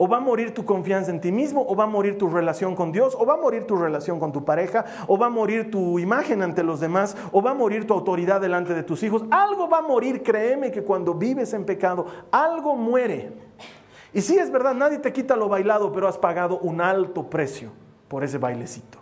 O 0.01 0.07
va 0.07 0.17
a 0.17 0.21
morir 0.21 0.53
tu 0.53 0.63
confianza 0.63 1.11
en 1.11 1.19
ti 1.19 1.29
mismo, 1.29 1.65
o 1.67 1.75
va 1.75 1.83
a 1.83 1.87
morir 1.87 2.17
tu 2.17 2.29
relación 2.29 2.73
con 2.73 2.93
Dios, 2.93 3.17
o 3.19 3.25
va 3.25 3.33
a 3.33 3.37
morir 3.37 3.67
tu 3.67 3.75
relación 3.75 4.17
con 4.17 4.31
tu 4.31 4.45
pareja, 4.45 4.85
o 5.07 5.17
va 5.17 5.25
a 5.25 5.29
morir 5.29 5.69
tu 5.69 5.99
imagen 5.99 6.41
ante 6.41 6.63
los 6.63 6.79
demás, 6.79 7.17
o 7.33 7.41
va 7.41 7.51
a 7.51 7.53
morir 7.53 7.85
tu 7.85 7.93
autoridad 7.93 8.39
delante 8.39 8.73
de 8.73 8.83
tus 8.83 9.03
hijos. 9.03 9.25
Algo 9.29 9.67
va 9.67 9.79
a 9.79 9.81
morir, 9.81 10.23
créeme 10.23 10.71
que 10.71 10.83
cuando 10.83 11.13
vives 11.13 11.53
en 11.53 11.65
pecado, 11.65 12.05
algo 12.31 12.77
muere. 12.77 13.33
Y 14.13 14.21
sí 14.21 14.37
es 14.37 14.49
verdad, 14.49 14.73
nadie 14.73 14.99
te 14.99 15.11
quita 15.11 15.35
lo 15.35 15.49
bailado, 15.49 15.91
pero 15.91 16.07
has 16.07 16.17
pagado 16.17 16.59
un 16.59 16.79
alto 16.79 17.29
precio 17.29 17.69
por 18.07 18.23
ese 18.23 18.37
bailecito. 18.37 18.99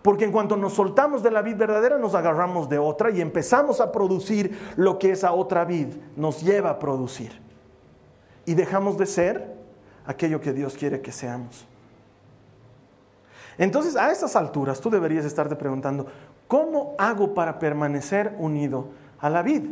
Porque 0.00 0.24
en 0.24 0.32
cuanto 0.32 0.56
nos 0.56 0.74
soltamos 0.74 1.22
de 1.22 1.30
la 1.30 1.42
vid 1.42 1.56
verdadera, 1.56 1.98
nos 1.98 2.14
agarramos 2.14 2.68
de 2.68 2.78
otra 2.78 3.10
y 3.10 3.20
empezamos 3.20 3.80
a 3.80 3.92
producir 3.92 4.56
lo 4.76 4.98
que 4.98 5.12
esa 5.12 5.32
otra 5.32 5.64
vid 5.64 5.88
nos 6.16 6.42
lleva 6.42 6.70
a 6.70 6.78
producir. 6.78 7.40
Y 8.44 8.54
dejamos 8.54 8.96
de 8.96 9.06
ser 9.06 9.51
aquello 10.06 10.40
que 10.40 10.52
Dios 10.52 10.76
quiere 10.76 11.00
que 11.00 11.12
seamos. 11.12 11.66
Entonces, 13.58 13.96
a 13.96 14.10
estas 14.10 14.34
alturas, 14.36 14.80
tú 14.80 14.90
deberías 14.90 15.24
estarte 15.24 15.56
preguntando, 15.56 16.06
¿cómo 16.48 16.94
hago 16.98 17.34
para 17.34 17.58
permanecer 17.58 18.34
unido 18.38 18.88
a 19.18 19.28
la 19.28 19.42
vid? 19.42 19.64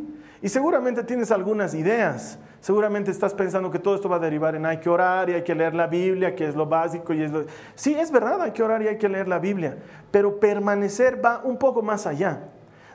Y 0.43 0.49
seguramente 0.49 1.03
tienes 1.03 1.31
algunas 1.31 1.75
ideas. 1.75 2.39
Seguramente 2.61 3.11
estás 3.11 3.35
pensando 3.35 3.71
que 3.71 3.79
todo 3.79 3.95
esto 3.95 4.09
va 4.09 4.17
a 4.17 4.21
derivar 4.21 4.55
en 4.55 4.67
hay 4.67 4.79
que 4.79 4.91
orar 4.91 5.31
y 5.31 5.35
hay 5.35 5.43
que 5.43 5.55
leer 5.55 5.75
la 5.75 5.87
Biblia, 5.87 6.35
que 6.35 6.47
es 6.47 6.55
lo 6.55 6.67
básico. 6.67 7.15
Y 7.15 7.23
es 7.23 7.31
lo... 7.31 7.45
Sí, 7.75 7.95
es 7.95 8.11
verdad, 8.11 8.41
hay 8.43 8.53
que 8.53 8.63
orar 8.63 8.83
y 8.83 8.89
hay 8.89 8.99
que 8.99 9.09
leer 9.09 9.29
la 9.29 9.39
Biblia. 9.39 9.79
Pero 10.11 10.39
permanecer 10.39 11.25
va 11.25 11.41
un 11.43 11.57
poco 11.57 11.83
más 11.83 12.07
allá. 12.07 12.49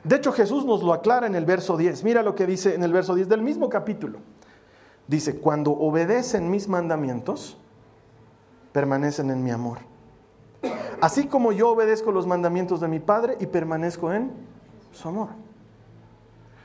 De 0.04 0.16
hecho, 0.16 0.32
Jesús 0.32 0.64
nos 0.64 0.82
lo 0.82 0.92
aclara 0.92 1.26
en 1.26 1.34
el 1.34 1.44
verso 1.44 1.76
10. 1.76 2.04
Mira 2.04 2.22
lo 2.22 2.34
que 2.36 2.46
dice 2.46 2.74
en 2.74 2.84
el 2.84 2.92
verso 2.92 3.14
10 3.14 3.28
del 3.28 3.42
mismo 3.42 3.68
capítulo. 3.68 4.20
Dice, 5.08 5.36
cuando 5.36 5.72
obedecen 5.72 6.50
mis 6.50 6.68
mandamientos, 6.68 7.58
permanecen 8.72 9.30
en 9.30 9.42
mi 9.42 9.50
amor. 9.50 9.78
Así 11.00 11.26
como 11.26 11.52
yo 11.52 11.70
obedezco 11.70 12.10
los 12.10 12.26
mandamientos 12.26 12.80
de 12.80 12.88
mi 12.88 12.98
Padre 12.98 13.36
y 13.40 13.46
permanezco 13.46 14.12
en 14.12 14.32
su 14.92 15.08
amor. 15.08 15.28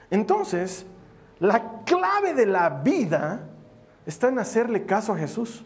Entonces, 0.09 0.85
la 1.39 1.83
clave 1.85 2.33
de 2.33 2.45
la 2.45 2.69
vida 2.69 3.47
está 4.05 4.29
en 4.29 4.39
hacerle 4.39 4.85
caso 4.85 5.13
a 5.13 5.17
Jesús. 5.17 5.63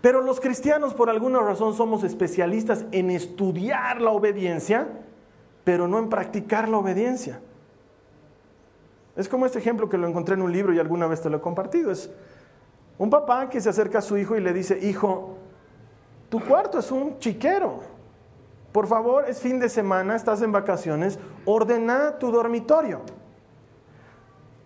Pero 0.00 0.20
los 0.20 0.40
cristianos 0.40 0.92
por 0.92 1.08
alguna 1.08 1.40
razón 1.40 1.74
somos 1.74 2.04
especialistas 2.04 2.84
en 2.92 3.10
estudiar 3.10 4.00
la 4.00 4.10
obediencia, 4.10 4.88
pero 5.64 5.88
no 5.88 5.98
en 5.98 6.08
practicar 6.08 6.68
la 6.68 6.78
obediencia. 6.78 7.40
Es 9.16 9.28
como 9.28 9.46
este 9.46 9.58
ejemplo 9.58 9.88
que 9.88 9.96
lo 9.96 10.08
encontré 10.08 10.34
en 10.34 10.42
un 10.42 10.52
libro 10.52 10.72
y 10.72 10.78
alguna 10.78 11.06
vez 11.06 11.20
te 11.20 11.30
lo 11.30 11.36
he 11.36 11.40
compartido. 11.40 11.90
Es 11.90 12.10
un 12.98 13.10
papá 13.10 13.48
que 13.48 13.60
se 13.60 13.68
acerca 13.68 13.98
a 13.98 14.02
su 14.02 14.16
hijo 14.16 14.36
y 14.36 14.40
le 14.40 14.52
dice, 14.52 14.78
hijo, 14.82 15.36
tu 16.28 16.40
cuarto 16.40 16.78
es 16.78 16.90
un 16.90 17.18
chiquero. 17.18 17.80
Por 18.72 18.88
favor, 18.88 19.26
es 19.28 19.40
fin 19.40 19.60
de 19.60 19.68
semana, 19.68 20.16
estás 20.16 20.42
en 20.42 20.50
vacaciones, 20.50 21.18
ordena 21.44 22.18
tu 22.18 22.32
dormitorio. 22.32 23.02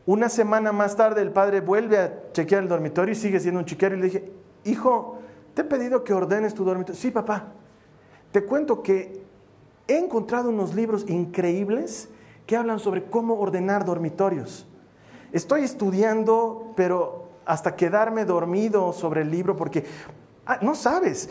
Una 0.06 0.30
semana 0.30 0.72
más 0.72 0.96
tarde 0.96 1.20
el 1.20 1.30
padre 1.30 1.60
vuelve 1.60 1.98
a 1.98 2.32
chequear 2.32 2.62
el 2.62 2.68
dormitorio 2.70 3.12
y 3.12 3.14
sigue 3.14 3.38
siendo 3.38 3.60
un 3.60 3.66
chiquero 3.66 3.94
y 3.94 3.98
le 3.98 4.04
dije, 4.06 4.32
hijo, 4.64 5.18
te 5.52 5.60
he 5.60 5.64
pedido 5.64 6.04
que 6.04 6.14
ordenes 6.14 6.54
tu 6.54 6.64
dormitorio. 6.64 6.98
Sí, 6.98 7.10
papá, 7.10 7.48
te 8.32 8.42
cuento 8.44 8.82
que 8.82 9.22
he 9.86 9.98
encontrado 9.98 10.48
unos 10.48 10.74
libros 10.74 11.04
increíbles 11.06 12.08
que 12.48 12.56
hablan 12.56 12.78
sobre 12.78 13.04
cómo 13.04 13.38
ordenar 13.38 13.84
dormitorios. 13.84 14.66
Estoy 15.32 15.64
estudiando, 15.64 16.72
pero 16.76 17.28
hasta 17.44 17.76
quedarme 17.76 18.24
dormido 18.24 18.94
sobre 18.94 19.20
el 19.20 19.30
libro 19.30 19.54
porque, 19.54 19.84
ah, 20.46 20.58
no 20.62 20.74
sabes, 20.74 21.28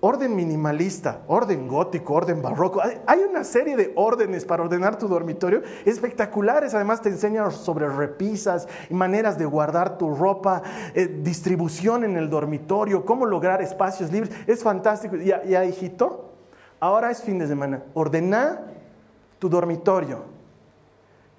orden 0.00 0.34
minimalista, 0.34 1.20
orden 1.28 1.68
gótico, 1.68 2.14
orden 2.14 2.42
barroco. 2.42 2.82
Hay 3.06 3.20
una 3.20 3.44
serie 3.44 3.76
de 3.76 3.92
órdenes 3.94 4.44
para 4.44 4.64
ordenar 4.64 4.98
tu 4.98 5.06
dormitorio 5.06 5.62
espectaculares. 5.84 6.74
Además 6.74 7.02
te 7.02 7.08
enseñan 7.08 7.52
sobre 7.52 7.88
repisas 7.88 8.66
y 8.90 8.94
maneras 8.94 9.38
de 9.38 9.44
guardar 9.44 9.96
tu 9.96 10.12
ropa, 10.12 10.62
eh, 10.92 11.20
distribución 11.22 12.02
en 12.02 12.16
el 12.16 12.28
dormitorio, 12.28 13.04
cómo 13.04 13.26
lograr 13.26 13.62
espacios 13.62 14.10
libres. 14.10 14.34
Es 14.48 14.64
fantástico. 14.64 15.14
Ya, 15.14 15.44
ya, 15.44 15.64
hijito, 15.64 16.32
ahora 16.80 17.12
es 17.12 17.22
fin 17.22 17.38
de 17.38 17.46
semana. 17.46 17.84
Ordena 17.94 18.72
tu 19.38 19.48
dormitorio. 19.48 20.37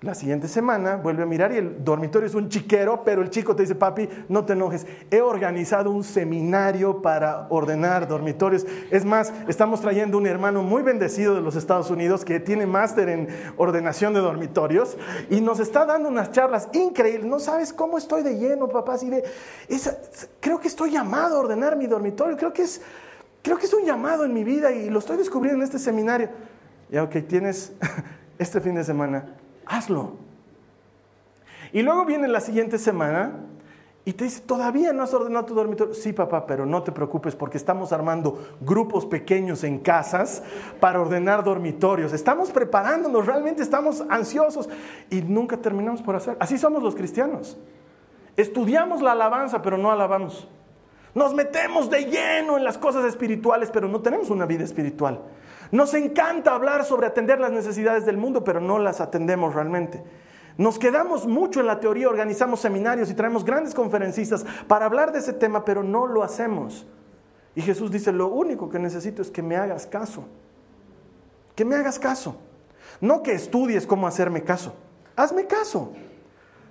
La 0.01 0.15
siguiente 0.15 0.47
semana 0.47 0.95
vuelve 0.95 1.23
a 1.23 1.25
mirar 1.25 1.51
y 1.51 1.57
el 1.57 1.83
dormitorio 1.83 2.25
es 2.25 2.33
un 2.33 2.47
chiquero, 2.47 3.03
pero 3.03 3.21
el 3.21 3.29
chico 3.29 3.53
te 3.53 3.63
dice, 3.63 3.75
papi, 3.75 4.07
no 4.29 4.45
te 4.45 4.53
enojes, 4.53 4.87
he 5.11 5.19
organizado 5.19 5.91
un 5.91 6.05
seminario 6.05 7.01
para 7.01 7.47
ordenar 7.49 8.07
dormitorios. 8.07 8.65
Es 8.91 9.03
más, 9.03 9.33
estamos 9.49 9.81
trayendo 9.81 10.17
un 10.17 10.25
hermano 10.25 10.63
muy 10.63 10.83
bendecido 10.83 11.35
de 11.35 11.41
los 11.41 11.57
Estados 11.57 11.91
Unidos 11.91 12.23
que 12.23 12.39
tiene 12.39 12.65
máster 12.65 13.09
en 13.09 13.27
ordenación 13.57 14.13
de 14.13 14.21
dormitorios 14.21 14.95
y 15.29 15.41
nos 15.41 15.59
está 15.59 15.85
dando 15.85 16.07
unas 16.07 16.31
charlas 16.31 16.69
increíbles. 16.71 17.25
No 17.25 17.39
sabes 17.39 17.73
cómo 17.73 17.97
estoy 17.97 18.23
de 18.23 18.37
lleno, 18.37 18.69
papá, 18.69 18.93
así 18.93 19.09
de, 19.09 19.25
creo 20.39 20.61
que 20.61 20.69
estoy 20.69 20.91
llamado 20.91 21.35
a 21.35 21.39
ordenar 21.41 21.75
mi 21.75 21.87
dormitorio, 21.87 22.37
creo 22.37 22.53
que, 22.53 22.61
es, 22.61 22.81
creo 23.41 23.57
que 23.57 23.65
es 23.65 23.73
un 23.73 23.83
llamado 23.83 24.23
en 24.23 24.33
mi 24.33 24.45
vida 24.45 24.71
y 24.71 24.89
lo 24.89 24.99
estoy 24.99 25.17
descubriendo 25.17 25.61
en 25.61 25.65
este 25.65 25.77
seminario. 25.77 26.29
Ya, 26.89 27.03
ok, 27.03 27.17
tienes 27.27 27.73
este 28.39 28.61
fin 28.61 28.75
de 28.75 28.85
semana 28.85 29.35
hazlo. 29.69 30.13
Y 31.71 31.81
luego 31.81 32.03
viene 32.03 32.27
la 32.27 32.41
siguiente 32.41 32.77
semana 32.77 33.31
Y 34.05 34.13
te 34.13 34.23
dice, 34.23 34.41
todavía 34.41 34.91
no 34.91 35.03
has 35.03 35.13
ordenado 35.13 35.45
tu 35.45 35.53
dormitorio. 35.53 35.93
Sí, 35.93 36.13
papá, 36.13 36.47
pero 36.47 36.65
no 36.65 36.81
te 36.81 36.91
preocupes 36.91 37.35
porque 37.35 37.57
estamos 37.57 37.91
armando 37.91 38.39
grupos 38.61 39.05
pequeños 39.05 39.63
en 39.63 39.77
casas 39.77 40.41
para 40.79 40.99
ordenar 40.99 41.43
dormitorios. 41.43 42.11
Estamos 42.11 42.49
preparándonos, 42.49 43.27
realmente 43.27 43.61
estamos 43.61 44.03
ansiosos 44.09 44.67
y 45.11 45.21
nunca 45.21 45.57
terminamos 45.57 46.01
por 46.01 46.15
hacer. 46.15 46.37
Así 46.39 46.57
somos 46.57 46.81
los 46.81 46.95
cristianos. 46.95 47.57
Estudiamos 48.35 49.03
la 49.03 49.11
alabanza, 49.11 49.61
pero 49.61 49.77
no 49.77 49.91
alabamos. 49.91 50.47
Nos 51.13 51.33
metemos 51.35 51.89
de 51.89 52.05
lleno 52.05 52.57
en 52.57 52.63
las 52.63 52.77
cosas 52.77 53.05
espirituales, 53.05 53.69
pero 53.69 53.87
no 53.87 53.99
tenemos 54.01 54.29
una 54.29 54.45
vida 54.45 54.63
espiritual. 54.63 55.19
Nos 55.71 55.93
encanta 55.93 56.53
hablar 56.55 56.83
sobre 56.83 57.07
atender 57.07 57.39
las 57.39 57.51
necesidades 57.51 58.05
del 58.05 58.17
mundo, 58.17 58.43
pero 58.43 58.59
no 58.59 58.79
las 58.79 59.01
atendemos 59.01 59.53
realmente. 59.53 60.03
Nos 60.57 60.77
quedamos 60.77 61.25
mucho 61.25 61.59
en 61.59 61.67
la 61.67 61.79
teoría, 61.79 62.09
organizamos 62.09 62.59
seminarios 62.59 63.09
y 63.09 63.13
traemos 63.13 63.45
grandes 63.45 63.73
conferencistas 63.73 64.45
para 64.67 64.85
hablar 64.85 65.11
de 65.11 65.19
ese 65.19 65.33
tema, 65.33 65.63
pero 65.63 65.83
no 65.83 66.07
lo 66.07 66.23
hacemos. 66.23 66.85
Y 67.55 67.61
Jesús 67.61 67.91
dice, 67.91 68.11
lo 68.11 68.27
único 68.27 68.69
que 68.69 68.79
necesito 68.79 69.21
es 69.21 69.31
que 69.31 69.41
me 69.41 69.55
hagas 69.55 69.85
caso. 69.85 70.25
Que 71.55 71.65
me 71.65 71.75
hagas 71.75 71.99
caso. 71.99 72.35
No 72.99 73.23
que 73.23 73.33
estudies 73.33 73.87
cómo 73.87 74.07
hacerme 74.07 74.43
caso. 74.43 74.73
Hazme 75.15 75.45
caso. 75.45 75.93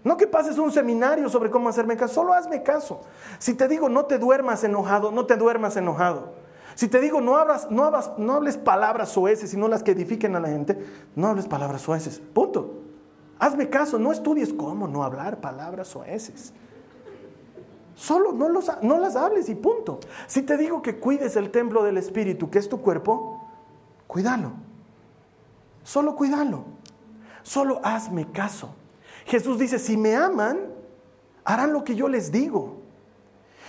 No 0.04 0.16
que 0.16 0.26
pases 0.26 0.58
un 0.58 0.70
seminario 0.70 1.28
sobre 1.28 1.50
cómo 1.50 1.68
hacerme 1.68 1.96
caso, 1.96 2.14
solo 2.14 2.32
hazme 2.32 2.62
caso. 2.62 3.02
Si 3.38 3.54
te 3.54 3.68
digo 3.68 3.88
no 3.88 4.04
te 4.06 4.18
duermas 4.18 4.64
enojado, 4.64 5.10
no 5.10 5.26
te 5.26 5.36
duermas 5.36 5.76
enojado. 5.76 6.32
Si 6.78 6.86
te 6.86 7.00
digo 7.00 7.20
no, 7.20 7.44
no, 7.70 7.90
no 8.18 8.32
hables 8.34 8.56
palabras 8.56 9.08
soeces, 9.08 9.50
sino 9.50 9.66
las 9.66 9.82
que 9.82 9.90
edifiquen 9.90 10.36
a 10.36 10.40
la 10.40 10.46
gente, 10.46 10.78
no 11.16 11.26
hables 11.26 11.48
palabras 11.48 11.82
soeces. 11.82 12.22
Punto. 12.32 12.82
Hazme 13.40 13.68
caso, 13.68 13.98
no 13.98 14.12
estudies 14.12 14.52
cómo 14.52 14.86
no 14.86 15.02
hablar 15.02 15.40
palabras 15.40 15.88
soeces. 15.88 16.52
Solo 17.96 18.30
no, 18.30 18.48
no 18.82 18.98
las 19.00 19.16
hables 19.16 19.48
y 19.48 19.56
punto. 19.56 19.98
Si 20.28 20.42
te 20.42 20.56
digo 20.56 20.80
que 20.80 21.00
cuides 21.00 21.34
el 21.34 21.50
templo 21.50 21.82
del 21.82 21.98
Espíritu, 21.98 22.48
que 22.48 22.60
es 22.60 22.68
tu 22.68 22.80
cuerpo, 22.80 23.44
cuídalo. 24.06 24.52
Solo 25.82 26.14
cuídalo. 26.14 26.62
Solo 27.42 27.80
hazme 27.82 28.30
caso. 28.30 28.70
Jesús 29.26 29.58
dice, 29.58 29.80
si 29.80 29.96
me 29.96 30.14
aman, 30.14 30.60
harán 31.44 31.72
lo 31.72 31.82
que 31.82 31.96
yo 31.96 32.06
les 32.06 32.30
digo. 32.30 32.77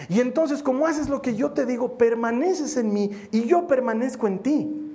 Y 0.08 0.22
entonces, 0.22 0.64
como 0.64 0.88
haces 0.88 1.10
lo 1.10 1.22
que 1.22 1.36
yo 1.36 1.52
te 1.52 1.66
digo, 1.66 1.98
permaneces 1.98 2.78
en 2.78 2.94
mí 2.94 3.12
y 3.32 3.46
yo 3.46 3.68
permanezco 3.68 4.28
en 4.28 4.40
ti. 4.40 4.90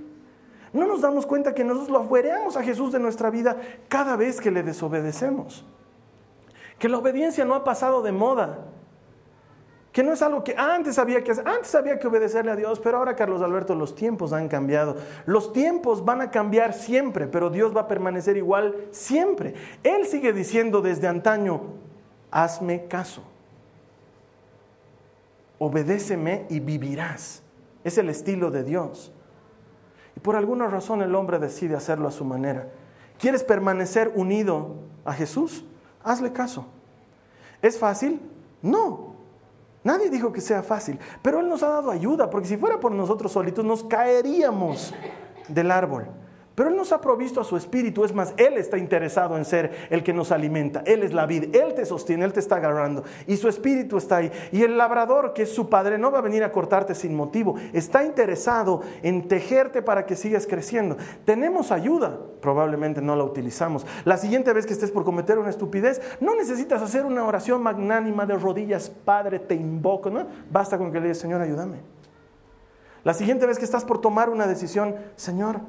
No 0.72 0.86
nos 0.86 1.02
damos 1.02 1.26
cuenta 1.26 1.54
que 1.54 1.62
nosotros 1.62 1.90
lo 1.90 1.98
afuereamos 2.00 2.56
a 2.56 2.62
Jesús 2.62 2.90
de 2.90 2.98
nuestra 2.98 3.30
vida 3.30 3.56
cada 3.88 4.16
vez 4.16 4.40
que 4.40 4.50
le 4.50 4.62
desobedecemos. 4.62 5.64
Que 6.78 6.88
la 6.88 6.98
obediencia 6.98 7.44
no 7.44 7.54
ha 7.54 7.62
pasado 7.62 8.02
de 8.02 8.10
moda. 8.10 8.58
Que 9.92 10.02
no 10.02 10.12
es 10.12 10.22
algo 10.22 10.42
que 10.42 10.56
antes 10.56 10.98
había 10.98 11.22
que 11.22 11.30
hacer. 11.30 11.46
Antes 11.46 11.72
había 11.76 12.00
que 12.00 12.08
obedecerle 12.08 12.50
a 12.50 12.56
Dios, 12.56 12.80
pero 12.80 12.98
ahora, 12.98 13.14
Carlos 13.14 13.40
Alberto, 13.42 13.76
los 13.76 13.94
tiempos 13.94 14.32
han 14.32 14.48
cambiado. 14.48 14.96
Los 15.26 15.52
tiempos 15.52 16.04
van 16.04 16.20
a 16.20 16.32
cambiar 16.32 16.72
siempre, 16.72 17.28
pero 17.28 17.50
Dios 17.50 17.74
va 17.76 17.82
a 17.82 17.88
permanecer 17.88 18.36
igual 18.36 18.74
siempre. 18.90 19.54
Él 19.84 20.06
sigue 20.06 20.32
diciendo 20.32 20.80
desde 20.80 21.06
antaño, 21.06 21.60
hazme 22.32 22.86
caso. 22.88 23.22
Obedéceme 25.58 26.46
y 26.48 26.60
vivirás. 26.60 27.42
Es 27.84 27.98
el 27.98 28.08
estilo 28.08 28.50
de 28.50 28.64
Dios. 28.64 29.12
Y 30.16 30.20
por 30.20 30.36
alguna 30.36 30.66
razón 30.68 31.02
el 31.02 31.14
hombre 31.14 31.38
decide 31.38 31.76
hacerlo 31.76 32.08
a 32.08 32.12
su 32.12 32.24
manera. 32.24 32.68
¿Quieres 33.18 33.44
permanecer 33.44 34.12
unido 34.14 34.76
a 35.04 35.12
Jesús? 35.12 35.64
Hazle 36.02 36.32
caso. 36.32 36.66
¿Es 37.62 37.78
fácil? 37.78 38.20
No. 38.62 39.14
Nadie 39.82 40.08
dijo 40.08 40.32
que 40.32 40.40
sea 40.40 40.62
fácil, 40.62 40.98
pero 41.20 41.40
Él 41.40 41.48
nos 41.48 41.62
ha 41.62 41.68
dado 41.68 41.90
ayuda, 41.90 42.30
porque 42.30 42.48
si 42.48 42.56
fuera 42.56 42.80
por 42.80 42.92
nosotros 42.92 43.30
solitos 43.32 43.64
nos 43.64 43.84
caeríamos 43.84 44.94
del 45.48 45.70
árbol. 45.70 46.06
Pero 46.54 46.68
Él 46.68 46.76
nos 46.76 46.92
ha 46.92 47.00
provisto 47.00 47.40
a 47.40 47.44
su 47.44 47.56
espíritu, 47.56 48.04
es 48.04 48.14
más, 48.14 48.32
Él 48.36 48.54
está 48.54 48.78
interesado 48.78 49.36
en 49.36 49.44
ser 49.44 49.88
el 49.90 50.04
que 50.04 50.12
nos 50.12 50.30
alimenta, 50.30 50.82
Él 50.86 51.02
es 51.02 51.12
la 51.12 51.26
vida, 51.26 51.46
Él 51.52 51.74
te 51.74 51.84
sostiene, 51.84 52.24
Él 52.24 52.32
te 52.32 52.38
está 52.38 52.56
agarrando 52.56 53.02
y 53.26 53.36
su 53.36 53.48
espíritu 53.48 53.96
está 53.96 54.18
ahí. 54.18 54.30
Y 54.52 54.62
el 54.62 54.76
labrador, 54.76 55.32
que 55.32 55.42
es 55.42 55.52
su 55.52 55.68
padre, 55.68 55.98
no 55.98 56.12
va 56.12 56.18
a 56.18 56.22
venir 56.22 56.44
a 56.44 56.52
cortarte 56.52 56.94
sin 56.94 57.14
motivo, 57.14 57.56
está 57.72 58.04
interesado 58.04 58.82
en 59.02 59.26
tejerte 59.26 59.82
para 59.82 60.06
que 60.06 60.14
sigas 60.14 60.46
creciendo. 60.46 60.96
Tenemos 61.24 61.72
ayuda, 61.72 62.20
probablemente 62.40 63.02
no 63.02 63.16
la 63.16 63.24
utilizamos. 63.24 63.84
La 64.04 64.16
siguiente 64.16 64.52
vez 64.52 64.64
que 64.64 64.74
estés 64.74 64.92
por 64.92 65.04
cometer 65.04 65.38
una 65.40 65.50
estupidez, 65.50 66.00
no 66.20 66.36
necesitas 66.36 66.82
hacer 66.82 67.04
una 67.04 67.24
oración 67.24 67.62
magnánima 67.62 68.26
de 68.26 68.36
rodillas, 68.36 68.90
Padre, 68.90 69.40
te 69.40 69.54
invoco, 69.54 70.08
¿no? 70.08 70.26
Basta 70.50 70.78
con 70.78 70.92
que 70.92 70.98
le 70.98 71.06
digas, 71.06 71.18
Señor, 71.18 71.40
ayúdame. 71.40 71.78
La 73.02 73.12
siguiente 73.12 73.44
vez 73.44 73.58
que 73.58 73.64
estás 73.64 73.84
por 73.84 74.00
tomar 74.00 74.30
una 74.30 74.46
decisión, 74.46 74.94
Señor, 75.16 75.60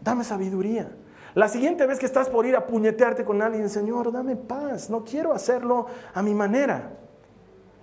dame 0.00 0.24
sabiduría. 0.24 0.90
La 1.34 1.48
siguiente 1.48 1.86
vez 1.86 1.98
que 1.98 2.06
estás 2.06 2.28
por 2.28 2.46
ir 2.46 2.56
a 2.56 2.66
puñetearte 2.66 3.24
con 3.24 3.42
alguien, 3.42 3.68
Señor, 3.68 4.10
dame 4.10 4.36
paz, 4.36 4.90
no 4.90 5.04
quiero 5.04 5.32
hacerlo 5.32 5.86
a 6.14 6.22
mi 6.22 6.34
manera. 6.34 6.92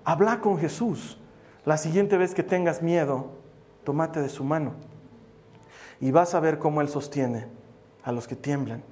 Habla 0.04 0.42
con 0.42 0.58
Jesús. 0.58 1.18
La 1.64 1.78
siguiente 1.78 2.18
vez 2.18 2.36
que 2.36 2.44
tengas 2.44 2.82
miedo, 2.82 3.32
tómate 3.84 4.22
de 4.22 4.30
su 4.30 4.44
mano 4.44 4.74
y 6.00 6.12
vas 6.12 6.36
a 6.36 6.40
ver 6.40 6.60
cómo 6.60 6.82
Él 6.82 6.90
sostiene 6.90 7.48
a 8.04 8.12
los 8.12 8.28
que 8.28 8.36
tiemblan. 8.36 8.84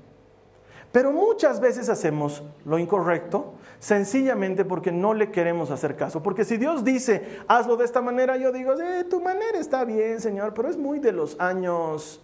Pero 0.92 1.12
muchas 1.12 1.60
veces 1.60 1.90
hacemos 1.90 2.44
lo 2.66 2.78
incorrecto 2.78 3.56
sencillamente 3.80 4.64
porque 4.64 4.92
no 4.92 5.14
le 5.14 5.32
queremos 5.32 5.72
hacer 5.72 5.96
caso. 5.96 6.22
Porque 6.22 6.46
si 6.46 6.58
Dios 6.58 6.84
dice, 6.84 7.40
hazlo 7.48 7.78
de 7.78 7.86
esta 7.86 8.00
manera, 8.00 8.38
yo 8.38 8.52
digo, 8.52 8.74
eh, 8.80 9.04
tu 9.04 9.20
manera 9.20 9.58
está 9.58 9.86
bien, 9.86 10.22
Señor, 10.22 10.54
pero 10.54 10.70
es 10.70 10.78
muy 10.78 11.00
de 11.00 11.12
los 11.12 11.40
años 11.40 12.22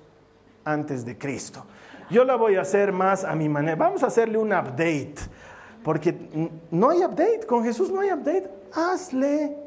antes 0.71 1.05
de 1.05 1.17
Cristo. 1.17 1.65
Yo 2.09 2.23
la 2.23 2.35
voy 2.35 2.55
a 2.55 2.61
hacer 2.61 2.91
más 2.91 3.23
a 3.23 3.35
mi 3.35 3.47
manera. 3.47 3.75
Vamos 3.75 4.03
a 4.03 4.07
hacerle 4.07 4.37
un 4.37 4.51
update, 4.51 5.15
porque 5.83 6.51
no 6.71 6.89
hay 6.89 7.03
update, 7.03 7.45
con 7.45 7.63
Jesús 7.63 7.91
no 7.91 8.01
hay 8.01 8.11
update. 8.11 8.49
Hazle 8.73 9.57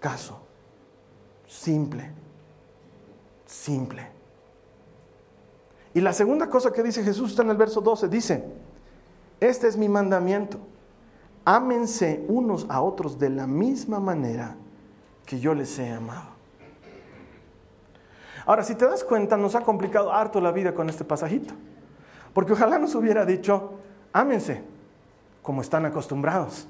caso. 0.00 0.40
Simple. 1.46 2.10
Simple. 3.46 4.08
Y 5.94 6.00
la 6.00 6.12
segunda 6.12 6.48
cosa 6.48 6.72
que 6.72 6.82
dice 6.82 7.02
Jesús 7.02 7.30
está 7.30 7.42
en 7.42 7.50
el 7.50 7.56
verso 7.56 7.80
12. 7.80 8.08
Dice, 8.08 8.44
este 9.40 9.68
es 9.68 9.76
mi 9.76 9.88
mandamiento. 9.88 10.58
Ámense 11.44 12.24
unos 12.28 12.66
a 12.68 12.82
otros 12.82 13.18
de 13.18 13.30
la 13.30 13.46
misma 13.46 13.98
manera 13.98 14.56
que 15.24 15.40
yo 15.40 15.54
les 15.54 15.78
he 15.78 15.90
amado. 15.90 16.37
Ahora, 18.48 18.62
si 18.62 18.74
te 18.74 18.86
das 18.86 19.04
cuenta, 19.04 19.36
nos 19.36 19.54
ha 19.56 19.60
complicado 19.60 20.10
harto 20.10 20.40
la 20.40 20.52
vida 20.52 20.72
con 20.72 20.88
este 20.88 21.04
pasajito. 21.04 21.52
Porque 22.32 22.54
ojalá 22.54 22.78
nos 22.78 22.94
hubiera 22.94 23.26
dicho, 23.26 23.74
ámense, 24.10 24.64
como 25.42 25.60
están 25.60 25.84
acostumbrados. 25.84 26.66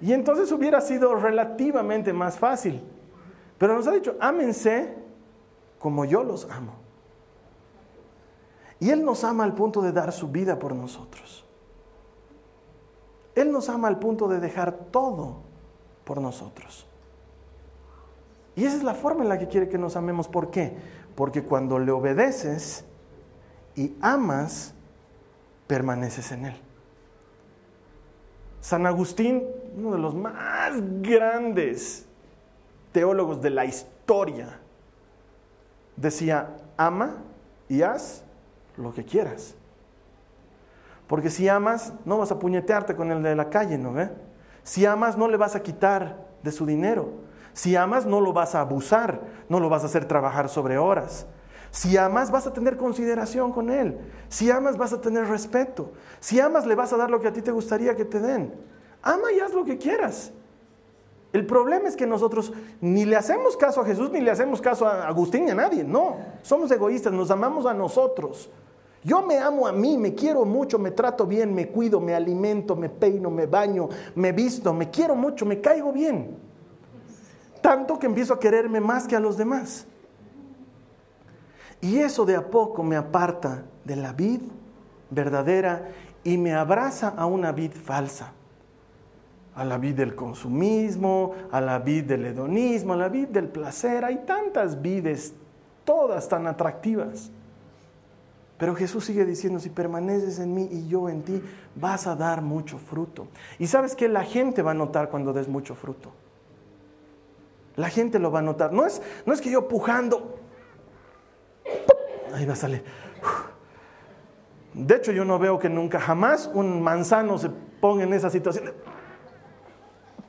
Y 0.00 0.14
entonces 0.14 0.50
hubiera 0.50 0.80
sido 0.80 1.14
relativamente 1.14 2.14
más 2.14 2.38
fácil. 2.38 2.82
Pero 3.58 3.74
nos 3.74 3.86
ha 3.86 3.92
dicho, 3.92 4.16
ámense 4.18 4.96
como 5.78 6.06
yo 6.06 6.24
los 6.24 6.50
amo. 6.50 6.72
Y 8.80 8.88
Él 8.88 9.04
nos 9.04 9.24
ama 9.24 9.44
al 9.44 9.54
punto 9.54 9.82
de 9.82 9.92
dar 9.92 10.10
su 10.10 10.28
vida 10.28 10.58
por 10.58 10.74
nosotros. 10.74 11.44
Él 13.34 13.52
nos 13.52 13.68
ama 13.68 13.88
al 13.88 13.98
punto 13.98 14.26
de 14.26 14.40
dejar 14.40 14.72
todo 14.90 15.42
por 16.04 16.18
nosotros. 16.22 16.86
Y 18.58 18.64
esa 18.64 18.76
es 18.76 18.82
la 18.82 18.94
forma 18.94 19.22
en 19.22 19.28
la 19.28 19.38
que 19.38 19.46
quiere 19.46 19.68
que 19.68 19.78
nos 19.78 19.94
amemos. 19.94 20.26
¿Por 20.26 20.50
qué? 20.50 20.76
Porque 21.14 21.44
cuando 21.44 21.78
le 21.78 21.92
obedeces 21.92 22.84
y 23.76 23.94
amas, 24.00 24.74
permaneces 25.68 26.32
en 26.32 26.46
Él. 26.46 26.56
San 28.60 28.84
Agustín, 28.84 29.44
uno 29.76 29.92
de 29.92 29.98
los 29.98 30.16
más 30.16 30.72
grandes 31.00 32.06
teólogos 32.90 33.40
de 33.40 33.50
la 33.50 33.64
historia, 33.64 34.58
decía, 35.94 36.56
ama 36.76 37.18
y 37.68 37.82
haz 37.82 38.24
lo 38.76 38.92
que 38.92 39.04
quieras. 39.04 39.54
Porque 41.06 41.30
si 41.30 41.48
amas, 41.48 41.92
no 42.04 42.18
vas 42.18 42.32
a 42.32 42.40
puñetearte 42.40 42.96
con 42.96 43.12
el 43.12 43.22
de 43.22 43.36
la 43.36 43.50
calle, 43.50 43.78
¿no 43.78 43.92
ve? 43.92 44.10
Si 44.64 44.84
amas, 44.84 45.16
no 45.16 45.28
le 45.28 45.36
vas 45.36 45.54
a 45.54 45.62
quitar 45.62 46.26
de 46.42 46.50
su 46.50 46.66
dinero. 46.66 47.27
Si 47.58 47.74
amas, 47.74 48.06
no 48.06 48.20
lo 48.20 48.32
vas 48.32 48.54
a 48.54 48.60
abusar, 48.60 49.20
no 49.48 49.58
lo 49.58 49.68
vas 49.68 49.82
a 49.82 49.86
hacer 49.86 50.04
trabajar 50.04 50.48
sobre 50.48 50.78
horas. 50.78 51.26
Si 51.72 51.96
amas, 51.96 52.30
vas 52.30 52.46
a 52.46 52.52
tener 52.52 52.76
consideración 52.76 53.50
con 53.52 53.68
él. 53.68 53.98
Si 54.28 54.48
amas, 54.48 54.76
vas 54.76 54.92
a 54.92 55.00
tener 55.00 55.26
respeto. 55.26 55.90
Si 56.20 56.38
amas, 56.38 56.66
le 56.66 56.76
vas 56.76 56.92
a 56.92 56.96
dar 56.96 57.10
lo 57.10 57.18
que 57.18 57.26
a 57.26 57.32
ti 57.32 57.42
te 57.42 57.50
gustaría 57.50 57.96
que 57.96 58.04
te 58.04 58.20
den. 58.20 58.54
Ama 59.02 59.32
y 59.32 59.40
haz 59.40 59.52
lo 59.54 59.64
que 59.64 59.76
quieras. 59.76 60.30
El 61.32 61.46
problema 61.46 61.88
es 61.88 61.96
que 61.96 62.06
nosotros 62.06 62.52
ni 62.80 63.04
le 63.04 63.16
hacemos 63.16 63.56
caso 63.56 63.80
a 63.80 63.84
Jesús, 63.84 64.12
ni 64.12 64.20
le 64.20 64.30
hacemos 64.30 64.60
caso 64.60 64.86
a 64.86 65.08
Agustín 65.08 65.46
ni 65.46 65.50
a 65.50 65.56
nadie. 65.56 65.82
No, 65.82 66.16
somos 66.42 66.70
egoístas, 66.70 67.12
nos 67.12 67.28
amamos 67.28 67.66
a 67.66 67.74
nosotros. 67.74 68.48
Yo 69.02 69.22
me 69.22 69.36
amo 69.36 69.66
a 69.66 69.72
mí, 69.72 69.98
me 69.98 70.14
quiero 70.14 70.44
mucho, 70.44 70.78
me 70.78 70.92
trato 70.92 71.26
bien, 71.26 71.52
me 71.52 71.66
cuido, 71.66 71.98
me 71.98 72.14
alimento, 72.14 72.76
me 72.76 72.88
peino, 72.88 73.32
me 73.32 73.46
baño, 73.46 73.88
me 74.14 74.30
visto, 74.30 74.72
me 74.72 74.90
quiero 74.90 75.16
mucho, 75.16 75.44
me 75.44 75.60
caigo 75.60 75.92
bien. 75.92 76.47
Tanto 77.60 77.98
que 77.98 78.06
empiezo 78.06 78.34
a 78.34 78.40
quererme 78.40 78.80
más 78.80 79.06
que 79.06 79.16
a 79.16 79.20
los 79.20 79.36
demás. 79.36 79.86
Y 81.80 81.98
eso 81.98 82.24
de 82.24 82.36
a 82.36 82.50
poco 82.50 82.82
me 82.82 82.96
aparta 82.96 83.64
de 83.84 83.96
la 83.96 84.12
vid 84.12 84.40
verdadera 85.10 85.88
y 86.24 86.36
me 86.36 86.54
abraza 86.54 87.08
a 87.16 87.26
una 87.26 87.52
vid 87.52 87.72
falsa. 87.72 88.32
A 89.54 89.64
la 89.64 89.78
vid 89.78 89.94
del 89.94 90.14
consumismo, 90.14 91.34
a 91.50 91.60
la 91.60 91.78
vid 91.78 92.04
del 92.04 92.26
hedonismo, 92.26 92.92
a 92.92 92.96
la 92.96 93.08
vid 93.08 93.28
del 93.28 93.48
placer. 93.48 94.04
Hay 94.04 94.24
tantas 94.24 94.80
vides, 94.80 95.34
todas 95.84 96.28
tan 96.28 96.46
atractivas. 96.46 97.30
Pero 98.56 98.74
Jesús 98.74 99.04
sigue 99.04 99.24
diciendo, 99.24 99.60
si 99.60 99.70
permaneces 99.70 100.40
en 100.40 100.52
mí 100.52 100.68
y 100.70 100.88
yo 100.88 101.08
en 101.08 101.22
ti, 101.22 101.40
vas 101.76 102.08
a 102.08 102.16
dar 102.16 102.42
mucho 102.42 102.78
fruto. 102.78 103.28
Y 103.58 103.68
sabes 103.68 103.94
que 103.94 104.08
la 104.08 104.24
gente 104.24 104.62
va 104.62 104.72
a 104.72 104.74
notar 104.74 105.10
cuando 105.10 105.32
des 105.32 105.48
mucho 105.48 105.76
fruto. 105.76 106.10
La 107.78 107.90
gente 107.90 108.18
lo 108.18 108.32
va 108.32 108.40
a 108.40 108.42
notar. 108.42 108.72
No 108.72 108.84
es, 108.84 109.00
no 109.24 109.32
es 109.32 109.40
que 109.40 109.52
yo 109.52 109.68
pujando, 109.68 110.36
ahí 112.34 112.44
va 112.44 112.54
a 112.54 112.56
salir. 112.56 112.82
De 114.74 114.96
hecho, 114.96 115.12
yo 115.12 115.24
no 115.24 115.38
veo 115.38 115.60
que 115.60 115.68
nunca 115.68 116.00
jamás 116.00 116.50
un 116.52 116.82
manzano 116.82 117.38
se 117.38 117.48
ponga 117.48 118.02
en 118.02 118.12
esa 118.12 118.30
situación. 118.30 118.74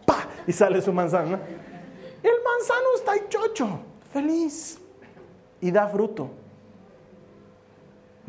¡Pah! 0.06 0.28
Y 0.46 0.54
sale 0.54 0.80
su 0.80 0.94
manzana. 0.94 1.40
El 2.22 2.36
manzano 2.44 2.88
está 2.96 3.14
chocho, 3.28 3.80
feliz 4.14 4.80
y 5.60 5.72
da 5.72 5.88
fruto. 5.88 6.30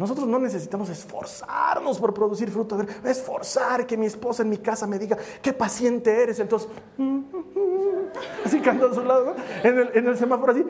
Nosotros 0.00 0.26
no 0.26 0.38
necesitamos 0.38 0.88
esforzarnos 0.88 1.98
por 1.98 2.14
producir 2.14 2.50
fruto, 2.50 2.78
esforzar 3.04 3.86
que 3.86 3.98
mi 3.98 4.06
esposa 4.06 4.42
en 4.42 4.48
mi 4.48 4.56
casa 4.56 4.86
me 4.86 4.98
diga 4.98 5.18
qué 5.42 5.52
paciente 5.52 6.22
eres. 6.22 6.40
Entonces, 6.40 6.70
así 8.46 8.60
cantando 8.60 8.92
a 8.92 8.94
su 8.94 9.04
lado, 9.04 9.34
en, 9.62 10.08
el, 10.08 10.16
semáforo 10.16 10.52
así. 10.52 10.64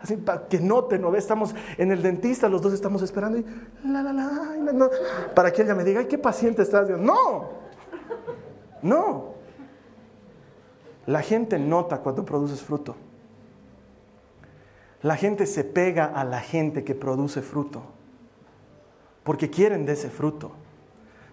Así 0.00 0.16
para 0.16 0.46
que 0.46 0.60
noten, 0.60 1.02
¿no? 1.02 1.12
Estamos 1.16 1.56
en 1.76 1.90
el 1.90 2.02
dentista, 2.02 2.48
los 2.48 2.62
dos 2.62 2.72
estamos 2.72 3.02
esperando 3.02 3.38
y 3.38 3.44
la, 3.84 4.00
la, 4.00 4.12
la, 4.12 4.90
para 5.34 5.52
que 5.52 5.62
ella 5.62 5.74
me 5.74 5.82
diga, 5.82 6.06
qué 6.06 6.18
paciente 6.18 6.62
estás. 6.62 6.88
No, 6.88 7.48
no. 8.80 9.34
La 11.06 11.20
gente 11.20 11.58
nota 11.58 11.98
cuando 11.98 12.24
produces 12.24 12.62
fruto. 12.62 12.94
La 15.02 15.16
gente 15.16 15.46
se 15.46 15.64
pega 15.64 16.06
a 16.06 16.24
la 16.24 16.40
gente 16.40 16.84
que 16.84 16.94
produce 16.94 17.40
fruto, 17.42 17.82
porque 19.24 19.48
quieren 19.48 19.86
de 19.86 19.92
ese 19.92 20.10
fruto. 20.10 20.52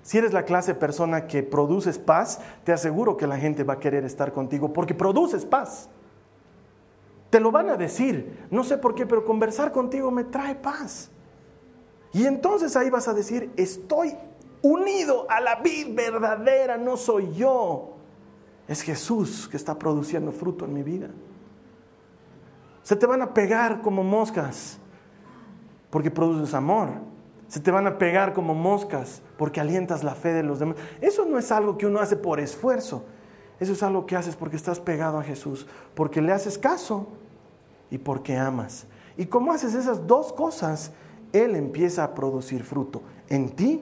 Si 0.04 0.18
eres 0.18 0.32
la 0.32 0.44
clase 0.44 0.74
de 0.74 0.80
persona 0.80 1.28
que 1.28 1.44
produces 1.44 2.00
paz, 2.00 2.40
te 2.64 2.72
aseguro 2.72 3.18
que 3.18 3.28
la 3.28 3.38
gente 3.38 3.66
va 3.66 3.74
a 3.74 3.80
querer 3.80 4.06
estar 4.06 4.32
contigo 4.32 4.72
porque 4.72 4.94
produces 4.94 5.44
paz. 5.44 5.90
Te 7.30 7.42
lo 7.42 7.52
van 7.52 7.70
a 7.70 7.76
decir, 7.76 8.48
no 8.50 8.64
sé 8.64 8.78
por 8.78 8.96
qué, 8.96 9.06
pero 9.06 9.26
conversar 9.26 9.74
contigo 9.74 10.10
me 10.12 10.24
trae 10.24 10.56
paz. 10.56 11.10
Y 12.14 12.26
entonces 12.26 12.78
ahí 12.78 12.90
vas 12.90 13.10
a 13.10 13.14
decir, 13.14 13.52
estoy 13.58 14.16
unido 14.62 15.30
a 15.30 15.42
la 15.42 15.56
vid 15.56 15.94
verdadera, 15.94 16.78
no 16.78 16.96
soy 16.96 17.34
yo. 17.34 17.96
Es 18.68 18.82
Jesús 18.82 19.50
que 19.50 19.58
está 19.58 19.78
produciendo 19.78 20.32
fruto 20.32 20.64
en 20.64 20.74
mi 20.74 20.84
vida. 20.84 21.10
Se 22.88 22.96
te 22.96 23.06
van 23.06 23.22
a 23.22 23.34
pegar 23.34 23.82
como 23.82 24.02
moscas 24.02 24.78
porque 25.90 26.10
produces 26.10 26.54
amor. 26.54 26.88
Se 27.50 27.60
te 27.60 27.70
van 27.70 27.86
a 27.86 27.98
pegar 27.98 28.32
como 28.32 28.56
moscas 28.56 29.22
porque 29.38 29.60
alientas 29.60 30.06
la 30.06 30.16
fe 30.16 30.32
de 30.32 30.42
los 30.42 30.60
demás. 30.60 30.78
Eso 31.02 31.26
no 31.26 31.38
es 31.38 31.52
algo 31.52 31.78
que 31.78 31.86
uno 31.86 32.00
hace 32.00 32.16
por 32.16 32.40
esfuerzo. 32.40 33.04
Eso 33.60 33.74
es 33.74 33.84
algo 33.84 34.06
que 34.06 34.16
haces 34.16 34.38
porque 34.38 34.56
estás 34.56 34.80
pegado 34.80 35.20
a 35.20 35.24
Jesús, 35.24 35.68
porque 35.96 36.22
le 36.22 36.32
haces 36.32 36.58
caso 36.58 37.10
y 37.92 37.98
porque 37.98 38.38
amas. 38.38 38.88
Y 39.18 39.26
como 39.26 39.52
haces 39.52 39.76
esas 39.76 40.08
dos 40.08 40.32
cosas, 40.32 40.94
Él 41.34 41.58
empieza 41.58 42.06
a 42.06 42.16
producir 42.16 42.64
fruto 42.64 43.02
en 43.28 43.50
ti 43.50 43.82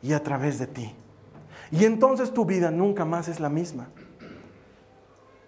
y 0.00 0.14
a 0.14 0.22
través 0.22 0.58
de 0.58 0.66
ti. 0.66 0.94
Y 1.70 1.84
entonces 1.84 2.32
tu 2.32 2.46
vida 2.46 2.70
nunca 2.70 3.04
más 3.04 3.28
es 3.28 3.38
la 3.38 3.50
misma. 3.50 3.88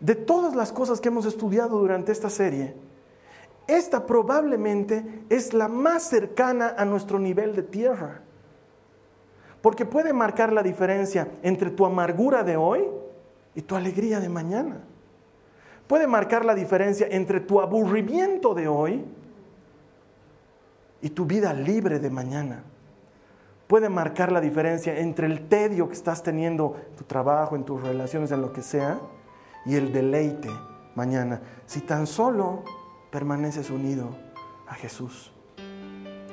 De 0.03 0.17
todas 0.17 0.57
las 0.57 0.73
cosas 0.73 1.01
que 1.01 1.09
hemos 1.09 1.27
estudiado 1.27 1.79
durante 1.79 2.11
esta 2.11 2.29
serie, 2.29 2.75
esta 3.69 4.05
probablemente 4.05 5.23
es 5.29 5.55
la 5.55 5.69
más 5.69 6.03
cercana 6.03 6.75
a 6.77 6.85
nuestro 6.85 7.21
nivel 7.21 7.55
de 7.55 7.63
tierra. 7.63 8.21
Porque 9.61 9.87
puede 9.87 10.13
marcar 10.13 10.53
la 10.53 10.65
diferencia 10.65 11.29
entre 11.45 11.71
tu 11.71 11.87
amargura 11.87 12.43
de 12.43 12.57
hoy 12.57 12.85
y 13.55 13.63
tu 13.63 13.77
alegría 13.77 14.19
de 14.19 14.29
mañana. 14.29 14.81
Puede 15.87 16.09
marcar 16.09 16.45
la 16.45 16.57
diferencia 16.57 17.07
entre 17.09 17.39
tu 17.39 17.61
aburrimiento 17.61 18.55
de 18.55 18.67
hoy 18.67 19.05
y 21.01 21.11
tu 21.11 21.27
vida 21.27 21.55
libre 21.55 22.01
de 22.01 22.11
mañana. 22.11 22.65
Puede 23.69 23.89
marcar 23.89 24.33
la 24.33 24.41
diferencia 24.41 24.99
entre 24.99 25.29
el 25.29 25.47
tedio 25.49 25.87
que 25.87 25.95
estás 25.95 26.25
teniendo 26.25 26.75
en 26.91 26.97
tu 26.97 27.05
trabajo, 27.05 27.55
en 27.55 27.63
tus 27.63 27.81
relaciones, 27.81 28.33
en 28.33 28.43
lo 28.43 28.53
que 28.53 28.63
sea, 28.63 28.99
y 29.65 29.75
el 29.77 29.93
deleite 29.93 30.51
mañana. 30.95 31.41
Si 31.67 31.81
tan 31.81 32.07
solo 32.07 32.65
permaneces 33.11 33.71
unido 33.71 34.11
a 34.69 34.75
Jesús, 34.75 35.33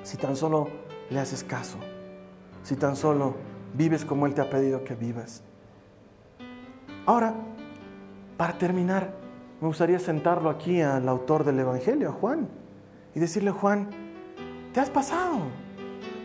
si 0.04 0.18
tan 0.18 0.36
solo 0.36 0.70
le 1.10 1.20
haces 1.20 1.44
caso, 1.44 1.78
si 2.63 2.76
tan 2.76 2.96
solo 2.96 3.36
vives 3.74 4.06
como 4.06 4.26
Él 4.26 4.34
te 4.34 4.42
ha 4.42 4.50
pedido 4.50 4.84
que 4.84 4.96
vivas. 4.96 5.44
Ahora, 7.06 7.34
para 8.38 8.58
terminar, 8.58 9.13
me 9.62 9.68
gustaría 9.68 10.00
sentarlo 10.00 10.50
aquí 10.50 10.82
al 10.82 11.08
autor 11.10 11.44
del 11.44 11.60
Evangelio, 11.60 12.10
a 12.10 12.13
Juan, 12.13 12.48
y 13.13 13.20
decirle, 13.20 13.52
Juan, 13.52 13.89
te 14.74 14.80
has 14.80 14.89
pasado. 14.89 15.39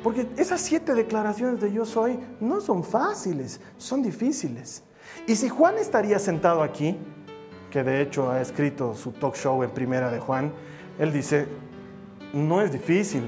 Porque 0.03 0.29
esas 0.37 0.61
siete 0.61 0.95
declaraciones 0.95 1.61
de 1.61 1.73
yo 1.73 1.85
soy 1.87 2.19
no 2.39 2.61
son 2.61 2.85
fáciles, 2.85 3.61
son 3.79 4.03
difíciles. 4.03 4.85
Y 5.27 5.37
si 5.37 5.49
Juan 5.49 5.77
estaría 5.79 6.19
sentado 6.19 6.63
aquí, 6.63 6.97
que 7.71 7.83
de 7.83 8.01
hecho 8.01 8.31
ha 8.31 8.41
escrito 8.41 8.95
su 8.95 9.13
talk 9.13 9.35
show 9.35 9.63
en 9.63 9.71
primera 9.71 10.11
de 10.11 10.21
Juan, 10.21 10.53
él 10.99 11.13
dice, 11.13 11.49
no 12.33 12.61
es 12.61 12.73
difícil. 12.73 13.27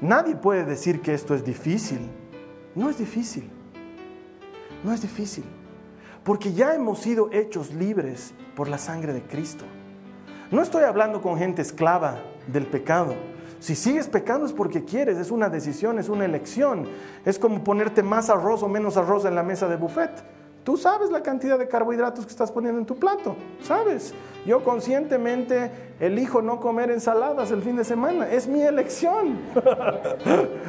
Nadie 0.00 0.36
puede 0.36 0.64
decir 0.64 1.00
que 1.00 1.14
esto 1.14 1.34
es 1.34 1.44
difícil. 1.44 2.00
No 2.74 2.90
es 2.90 2.98
difícil. 2.98 3.50
No 4.84 4.92
es 4.92 5.02
difícil. 5.02 5.44
Porque 6.22 6.52
ya 6.52 6.74
hemos 6.74 6.98
sido 6.98 7.30
hechos 7.32 7.72
libres 7.72 8.34
por 8.54 8.68
la 8.68 8.78
sangre 8.78 9.12
de 9.12 9.22
Cristo. 9.22 9.64
No 10.50 10.62
estoy 10.62 10.84
hablando 10.84 11.22
con 11.22 11.38
gente 11.38 11.62
esclava 11.62 12.18
del 12.46 12.66
pecado. 12.66 13.14
Si 13.58 13.74
sigues 13.74 14.06
pecando 14.06 14.46
es 14.46 14.52
porque 14.52 14.84
quieres, 14.84 15.16
es 15.16 15.30
una 15.30 15.48
decisión, 15.48 15.98
es 15.98 16.08
una 16.08 16.24
elección. 16.24 16.86
Es 17.24 17.38
como 17.38 17.64
ponerte 17.64 18.02
más 18.02 18.28
arroz 18.28 18.62
o 18.62 18.68
menos 18.68 18.96
arroz 18.96 19.24
en 19.24 19.34
la 19.34 19.42
mesa 19.42 19.66
de 19.66 19.76
buffet. 19.76 20.10
Tú 20.66 20.76
sabes 20.76 21.12
la 21.12 21.22
cantidad 21.22 21.60
de 21.60 21.68
carbohidratos 21.68 22.26
que 22.26 22.32
estás 22.32 22.50
poniendo 22.50 22.80
en 22.80 22.86
tu 22.86 22.96
plato, 22.96 23.36
sabes. 23.62 24.12
Yo 24.44 24.64
conscientemente 24.64 25.70
elijo 26.00 26.42
no 26.42 26.58
comer 26.58 26.90
ensaladas 26.90 27.52
el 27.52 27.62
fin 27.62 27.76
de 27.76 27.84
semana, 27.84 28.28
es 28.28 28.48
mi 28.48 28.62
elección. 28.62 29.38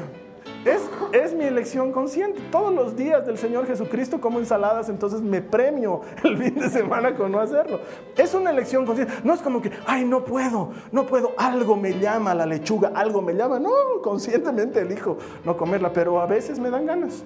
Es, 0.66 0.82
es, 1.14 1.34
mi 1.34 1.46
elección 1.46 1.94
consciente. 1.94 2.42
Todos 2.52 2.74
los 2.74 2.98
días 2.98 3.26
del 3.26 3.38
Señor 3.38 3.68
Jesucristo 3.68 4.20
como 4.20 4.40
ensaladas, 4.40 4.90
entonces 4.90 5.22
me 5.22 5.42
premio 5.42 6.02
el 6.26 6.38
fin 6.38 6.56
de 6.56 6.70
semana 6.70 7.16
con 7.16 7.32
no 7.32 7.40
hacerlo. 7.40 7.80
Es 8.18 8.34
una 8.34 8.50
elección 8.50 8.86
consciente. 8.86 9.14
No 9.24 9.34
es 9.34 9.42
como 9.42 9.62
que, 9.62 9.72
ay, 9.86 10.04
no 10.04 10.26
puedo, 10.26 10.72
no 10.92 11.06
puedo, 11.06 11.32
algo 11.38 11.78
me 11.78 11.98
llama 11.98 12.34
la 12.34 12.46
lechuga, 12.46 12.92
algo 12.96 13.22
me 13.22 13.34
llama. 13.34 13.60
No, 13.60 14.02
conscientemente 14.04 14.82
elijo 14.82 15.18
no 15.46 15.56
comerla, 15.56 15.94
pero 15.94 16.20
a 16.20 16.26
veces 16.26 16.60
me 16.60 16.70
dan 16.70 16.86
ganas 16.86 17.24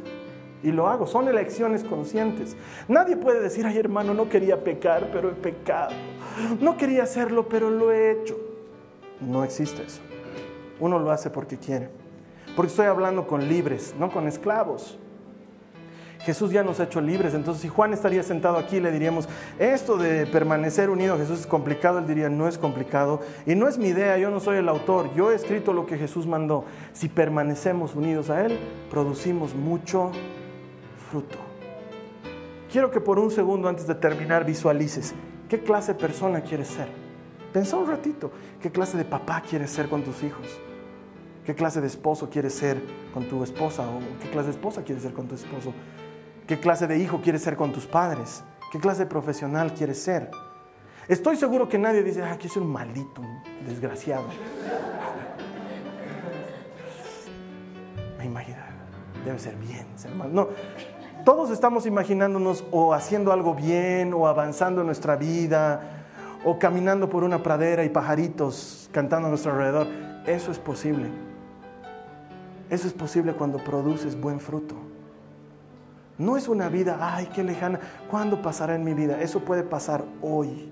y 0.64 0.72
lo 0.72 0.88
hago. 0.88 1.08
Son 1.08 1.28
elecciones 1.28 1.84
conscientes. 1.84 2.56
Nadie 2.88 3.18
puede 3.18 3.40
decir, 3.40 3.66
ay 3.66 3.78
hermano, 3.78 4.14
no 4.14 4.30
quería 4.30 4.64
pecar, 4.64 5.10
pero 5.12 5.30
he 5.30 5.34
pecado. 5.34 5.92
No 6.60 6.78
quería 6.78 7.04
hacerlo, 7.04 7.48
pero 7.48 7.70
lo 7.70 7.92
he 7.92 8.12
hecho. 8.12 8.38
No 9.20 9.44
existe 9.44 9.84
eso. 9.84 10.02
Uno 10.80 11.00
lo 11.00 11.12
hace 11.12 11.30
porque 11.30 11.58
quiere. 11.58 11.90
Porque 12.56 12.70
estoy 12.70 12.88
hablando 12.88 13.28
con 13.28 13.48
libres, 13.48 13.96
no 13.98 14.12
con 14.12 14.28
esclavos. 14.28 14.98
Jesús 16.24 16.52
ya 16.52 16.64
nos 16.64 16.80
ha 16.80 16.84
hecho 16.84 17.02
libres, 17.02 17.34
entonces 17.34 17.64
si 17.64 17.68
Juan 17.68 17.94
estaría 17.94 18.22
sentado 18.22 18.58
aquí 18.58 18.80
le 18.80 18.92
diríamos, 18.92 19.28
esto 19.58 19.98
de 19.98 20.28
permanecer 20.28 20.92
unido 20.92 21.16
a 21.16 21.18
Jesús 21.18 21.40
es 21.40 21.48
complicado, 21.48 21.98
él 21.98 22.06
diría, 22.06 22.30
no 22.30 22.48
es 22.48 22.60
complicado 22.60 23.22
y 23.48 23.56
no 23.56 23.68
es 23.68 23.80
mi 23.80 23.88
idea, 23.88 24.20
yo 24.20 24.30
no 24.30 24.40
soy 24.40 24.58
el 24.58 24.70
autor, 24.70 25.12
yo 25.16 25.32
he 25.32 25.36
escrito 25.36 25.74
lo 25.74 25.88
que 25.88 25.98
Jesús 25.98 26.28
mandó. 26.28 26.64
Si 26.94 27.10
permanecemos 27.10 27.96
unidos 27.96 28.30
a 28.30 28.46
Él, 28.46 28.60
producimos 28.92 29.56
mucho 29.56 30.12
fruto. 31.12 31.38
Quiero 32.72 32.90
que 32.90 33.02
por 33.02 33.20
un 33.20 33.30
segundo 33.30 33.68
antes 33.68 33.86
de 33.86 33.96
terminar 33.96 34.46
visualices 34.46 35.14
qué 35.50 35.60
clase 35.60 35.92
de 35.94 36.00
persona 36.00 36.40
quieres 36.40 36.70
ser. 36.70 36.88
Pensa 37.52 37.76
un 37.76 37.86
ratito, 37.86 38.32
¿qué 38.62 38.72
clase 38.72 38.98
de 38.98 39.04
papá 39.04 39.42
quieres 39.42 39.72
ser 39.72 39.90
con 39.90 40.04
tus 40.04 40.24
hijos? 40.24 40.48
¿Qué 41.46 41.54
clase 41.54 41.82
de 41.82 41.88
esposo 41.88 42.30
quieres 42.30 42.54
ser 42.54 42.82
con 43.14 43.26
tu 43.26 43.44
esposa? 43.44 43.84
¿O 43.90 44.00
qué 44.22 44.30
clase 44.30 44.48
de 44.48 44.54
esposa 44.54 44.84
quieres 44.84 45.04
ser 45.04 45.12
con 45.12 45.28
tu 45.28 45.36
esposo? 45.36 45.74
¿Qué 46.48 46.58
clase 46.60 46.88
de 46.88 46.98
hijo 46.98 47.20
quieres 47.22 47.42
ser 47.42 47.58
con 47.58 47.74
tus 47.74 47.86
padres? 47.86 48.42
¿Qué 48.72 48.80
clase 48.80 49.02
de 49.02 49.08
profesional 49.08 49.74
quieres 49.74 50.02
ser? 50.02 50.32
Estoy 51.10 51.36
seguro 51.36 51.68
que 51.68 51.78
nadie 51.78 52.04
dice, 52.04 52.24
ah, 52.24 52.38
quiero 52.40 52.54
ser 52.54 52.64
un 52.64 52.72
maldito, 52.72 53.22
un 53.22 53.68
desgraciado. 53.68 54.28
Me 58.18 58.26
imagino, 58.26 58.60
debe 59.26 59.40
ser 59.40 59.58
bien, 59.58 59.86
ser 59.98 60.16
mal. 60.16 60.34
No, 60.34 60.48
todos 61.24 61.52
estamos 61.52 61.86
imaginándonos 61.86 62.64
o 62.72 62.94
haciendo 62.94 63.32
algo 63.32 63.54
bien 63.54 64.14
o 64.14 64.28
avanzando 64.28 64.82
en 64.82 64.88
nuestra 64.88 65.16
vida 65.16 65.82
o 66.44 66.58
caminando 66.58 67.10
por 67.10 67.24
una 67.24 67.44
pradera 67.44 67.84
y 67.84 67.90
pajaritos 67.90 68.90
cantando 68.92 69.28
a 69.28 69.30
nuestro 69.30 69.52
alrededor. 69.52 69.88
Eso 70.26 70.52
es 70.52 70.60
posible. 70.60 71.10
Eso 72.70 72.88
es 72.88 72.94
posible 72.94 73.34
cuando 73.34 73.58
produces 73.58 74.20
buen 74.20 74.40
fruto. 74.40 74.76
No 76.18 76.38
es 76.38 76.48
una 76.48 76.70
vida, 76.70 76.98
ay, 77.02 77.30
qué 77.34 77.44
lejana, 77.44 77.80
¿cuándo 78.10 78.42
pasará 78.42 78.76
en 78.76 78.84
mi 78.84 78.94
vida? 78.94 79.22
Eso 79.22 79.40
puede 79.42 79.64
pasar 79.64 80.04
hoy 80.22 80.72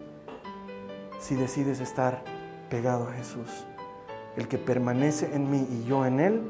si 1.20 1.36
decides 1.36 1.80
estar 1.80 2.22
pegado 2.70 3.08
a 3.08 3.14
Jesús. 3.14 3.66
El 4.38 4.48
que 4.48 4.58
permanece 4.58 5.34
en 5.34 5.50
mí 5.50 5.68
y 5.72 5.84
yo 5.86 6.06
en 6.06 6.20
él, 6.20 6.42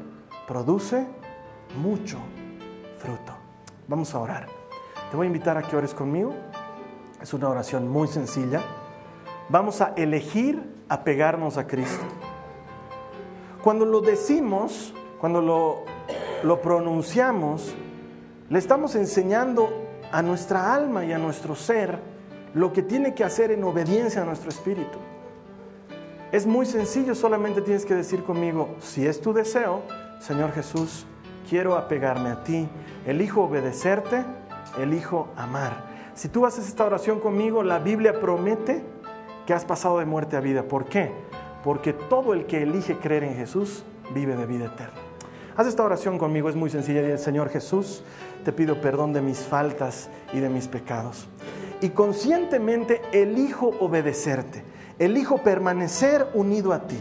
produce 0.46 1.06
mucho. 1.80 2.18
Vamos 3.90 4.14
a 4.14 4.20
orar. 4.20 4.46
Te 5.10 5.16
voy 5.16 5.24
a 5.24 5.26
invitar 5.26 5.58
a 5.58 5.62
que 5.62 5.74
ores 5.74 5.94
conmigo. 5.94 6.32
Es 7.20 7.34
una 7.34 7.48
oración 7.48 7.88
muy 7.88 8.06
sencilla. 8.06 8.62
Vamos 9.48 9.80
a 9.80 9.94
elegir 9.96 10.62
apegarnos 10.88 11.58
a 11.58 11.66
Cristo. 11.66 12.04
Cuando 13.64 13.84
lo 13.84 14.00
decimos, 14.00 14.94
cuando 15.18 15.42
lo, 15.42 15.78
lo 16.44 16.60
pronunciamos, 16.60 17.74
le 18.48 18.60
estamos 18.60 18.94
enseñando 18.94 19.68
a 20.12 20.22
nuestra 20.22 20.72
alma 20.72 21.04
y 21.04 21.12
a 21.12 21.18
nuestro 21.18 21.56
ser 21.56 21.98
lo 22.54 22.72
que 22.72 22.84
tiene 22.84 23.12
que 23.12 23.24
hacer 23.24 23.50
en 23.50 23.64
obediencia 23.64 24.22
a 24.22 24.24
nuestro 24.24 24.50
espíritu. 24.50 25.00
Es 26.30 26.46
muy 26.46 26.64
sencillo, 26.64 27.16
solamente 27.16 27.60
tienes 27.60 27.84
que 27.84 27.96
decir 27.96 28.22
conmigo, 28.22 28.76
si 28.78 29.04
es 29.04 29.20
tu 29.20 29.32
deseo, 29.32 29.82
Señor 30.20 30.52
Jesús, 30.52 31.06
quiero 31.48 31.76
apegarme 31.76 32.30
a 32.30 32.44
ti, 32.44 32.68
elijo 33.06 33.42
obedecerte, 33.42 34.24
elijo 34.78 35.28
amar. 35.36 35.88
Si 36.14 36.28
tú 36.28 36.46
haces 36.46 36.66
esta 36.68 36.84
oración 36.84 37.20
conmigo, 37.20 37.62
la 37.62 37.78
Biblia 37.78 38.20
promete 38.20 38.82
que 39.46 39.54
has 39.54 39.64
pasado 39.64 39.98
de 39.98 40.04
muerte 40.04 40.36
a 40.36 40.40
vida. 40.40 40.64
¿Por 40.64 40.86
qué? 40.86 41.12
Porque 41.64 41.92
todo 41.92 42.34
el 42.34 42.46
que 42.46 42.62
elige 42.62 42.96
creer 42.96 43.24
en 43.24 43.34
Jesús 43.36 43.84
vive 44.14 44.36
de 44.36 44.46
vida 44.46 44.66
eterna. 44.66 45.00
Haz 45.56 45.66
esta 45.66 45.84
oración 45.84 46.18
conmigo, 46.18 46.48
es 46.48 46.56
muy 46.56 46.70
sencilla. 46.70 47.16
Señor 47.18 47.48
Jesús, 47.50 48.02
te 48.44 48.52
pido 48.52 48.80
perdón 48.80 49.12
de 49.12 49.20
mis 49.20 49.40
faltas 49.40 50.08
y 50.32 50.40
de 50.40 50.48
mis 50.48 50.68
pecados. 50.68 51.28
Y 51.80 51.90
conscientemente 51.90 53.00
elijo 53.12 53.74
obedecerte, 53.80 54.62
elijo 54.98 55.38
permanecer 55.38 56.28
unido 56.34 56.72
a 56.72 56.86
ti 56.86 56.98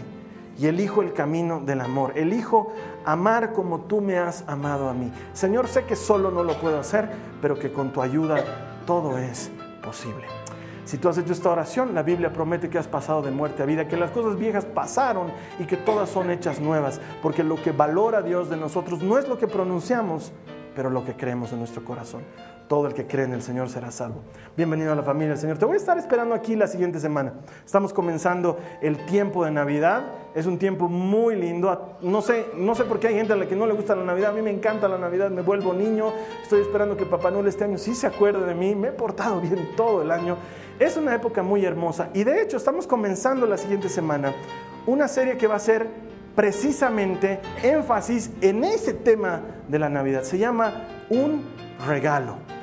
y 0.60 0.68
elijo 0.68 1.02
el 1.02 1.14
camino 1.14 1.62
del 1.62 1.80
amor, 1.80 2.14
elijo 2.16 2.74
amar 3.06 3.54
como 3.54 3.82
tú 3.82 4.02
me 4.02 4.18
has 4.18 4.44
amado 4.48 4.90
a 4.90 4.94
mí. 4.94 5.12
Señor, 5.32 5.70
sé 5.70 5.86
que 5.86 5.96
solo 5.96 6.32
no 6.32 6.44
lo 6.44 6.60
puedo 6.60 6.80
hacer, 6.80 7.10
pero 7.42 7.58
que 7.58 7.72
con 7.72 7.94
tu 7.94 8.02
ayuda 8.02 8.44
todo 8.86 9.18
es 9.18 9.50
posible. 9.82 10.26
Si 10.84 10.98
tú 10.98 11.08
has 11.08 11.18
hecho 11.18 11.32
esta 11.32 11.52
oración, 11.52 11.94
la 11.94 12.04
Biblia 12.04 12.34
promete 12.34 12.70
que 12.70 12.78
has 12.78 12.88
pasado 12.88 13.22
de 13.22 13.32
muerte 13.32 13.64
a 13.64 13.66
vida, 13.66 13.88
que 13.88 13.96
las 13.96 14.12
cosas 14.12 14.38
viejas 14.38 14.66
pasaron 14.66 15.28
y 15.60 15.66
que 15.66 15.78
todas 15.78 16.10
son 16.10 16.30
hechas 16.30 16.60
nuevas, 16.60 17.00
porque 17.22 17.44
lo 17.44 17.56
que 17.56 17.72
valora 17.72 18.22
Dios 18.22 18.50
de 18.50 18.58
nosotros 18.58 19.02
no 19.02 19.18
es 19.18 19.30
lo 19.30 19.38
que 19.38 19.48
pronunciamos, 19.48 20.34
pero 20.76 20.90
lo 20.90 21.06
que 21.06 21.16
creemos 21.16 21.54
en 21.54 21.60
nuestro 21.60 21.86
corazón. 21.86 22.24
Todo 22.70 22.86
el 22.86 22.94
que 22.94 23.08
cree 23.08 23.26
en 23.26 23.34
el 23.34 23.42
Señor 23.42 23.68
será 23.68 23.90
salvo. 23.90 24.22
Bienvenido 24.56 24.92
a 24.92 24.96
la 24.96 25.02
familia 25.02 25.30
del 25.30 25.40
Señor. 25.40 25.58
Te 25.58 25.66
voy 25.66 25.74
a 25.74 25.78
estar 25.78 25.98
esperando 25.98 26.36
aquí 26.36 26.56
la 26.56 26.68
siguiente 26.68 27.00
semana. 27.00 27.34
Estamos 27.66 27.94
comenzando 27.94 28.60
el 28.84 29.08
tiempo 29.08 29.44
de 29.44 29.50
Navidad. 29.50 30.04
Es 30.36 30.46
un 30.46 30.60
tiempo 30.60 30.88
muy 30.88 31.36
lindo. 31.36 31.98
No 32.02 32.22
sé, 32.22 32.46
no 32.54 32.76
sé 32.76 32.84
por 32.84 33.00
qué 33.00 33.08
hay 33.08 33.16
gente 33.16 33.34
a 33.34 33.38
la 33.38 33.48
que 33.48 33.56
no 33.56 33.66
le 33.66 33.74
gusta 33.74 33.96
la 33.96 34.04
Navidad. 34.04 34.30
A 34.30 34.34
mí 34.34 34.44
me 34.44 34.52
encanta 34.52 34.88
la 34.88 35.00
Navidad. 35.00 35.32
Me 35.32 35.42
vuelvo 35.42 35.74
niño. 35.74 36.14
Estoy 36.44 36.62
esperando 36.62 36.96
que 36.96 37.08
Papá 37.08 37.32
Noel 37.32 37.48
este 37.48 37.64
año 37.64 37.80
sí 37.80 37.96
se 37.96 38.06
acuerde 38.06 38.46
de 38.46 38.54
mí. 38.54 38.76
Me 38.76 38.90
he 38.90 38.92
portado 38.92 39.42
bien 39.42 39.72
todo 39.76 40.04
el 40.04 40.12
año. 40.12 40.38
Es 40.78 40.96
una 40.96 41.16
época 41.16 41.42
muy 41.42 41.66
hermosa. 41.66 42.12
Y 42.14 42.24
de 42.24 42.40
hecho 42.40 42.58
estamos 42.58 42.86
comenzando 42.86 43.48
la 43.48 43.58
siguiente 43.58 43.90
semana 43.90 44.32
una 44.86 45.08
serie 45.08 45.38
que 45.38 45.48
va 45.48 45.56
a 45.56 45.60
ser 45.60 45.88
precisamente 46.36 47.40
énfasis 47.64 48.30
en 48.42 48.64
ese 48.64 48.94
tema 48.94 49.42
de 49.68 49.80
la 49.80 49.90
Navidad. 49.90 50.22
Se 50.22 50.38
llama 50.38 50.86
Un 51.10 51.46
regalo. 51.88 52.59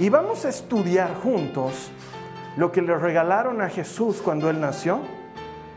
Y 0.00 0.10
vamos 0.10 0.44
a 0.44 0.48
estudiar 0.48 1.14
juntos 1.16 1.90
lo 2.56 2.70
que 2.70 2.82
le 2.82 2.96
regalaron 2.96 3.60
a 3.60 3.68
Jesús 3.68 4.20
cuando 4.22 4.48
Él 4.48 4.60
nació, 4.60 5.00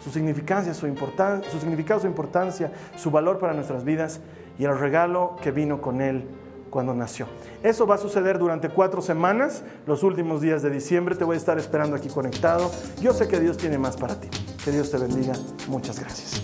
su 0.03 0.11
significancia, 0.11 0.73
su, 0.73 0.87
su 0.87 1.59
significado, 1.59 1.99
su 1.99 2.07
importancia, 2.07 2.71
su 2.97 3.09
valor 3.09 3.39
para 3.39 3.53
nuestras 3.53 3.83
vidas 3.83 4.19
y 4.59 4.65
el 4.65 4.77
regalo 4.77 5.35
que 5.41 5.51
vino 5.51 5.81
con 5.81 6.01
Él 6.01 6.27
cuando 6.69 6.93
nació. 6.93 7.25
Eso 7.63 7.87
va 7.87 7.95
a 7.95 7.97
suceder 7.97 8.37
durante 8.37 8.69
cuatro 8.69 9.01
semanas, 9.01 9.63
los 9.87 10.03
últimos 10.03 10.39
días 10.41 10.61
de 10.61 10.69
diciembre. 10.69 11.15
Te 11.15 11.23
voy 11.23 11.35
a 11.35 11.37
estar 11.37 11.57
esperando 11.57 11.95
aquí 11.95 12.07
conectado. 12.07 12.71
Yo 13.01 13.13
sé 13.13 13.27
que 13.27 13.39
Dios 13.39 13.57
tiene 13.57 13.77
más 13.77 13.97
para 13.97 14.19
ti. 14.19 14.29
Que 14.63 14.71
Dios 14.71 14.91
te 14.91 14.97
bendiga. 14.97 15.33
Muchas 15.67 15.99
gracias. 15.99 16.41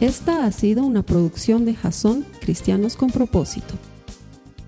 Esta 0.00 0.46
ha 0.46 0.52
sido 0.52 0.84
una 0.84 1.02
producción 1.02 1.64
de 1.64 1.74
Jason 1.74 2.24
Cristianos 2.40 2.96
con 2.96 3.10
propósito. 3.10 3.74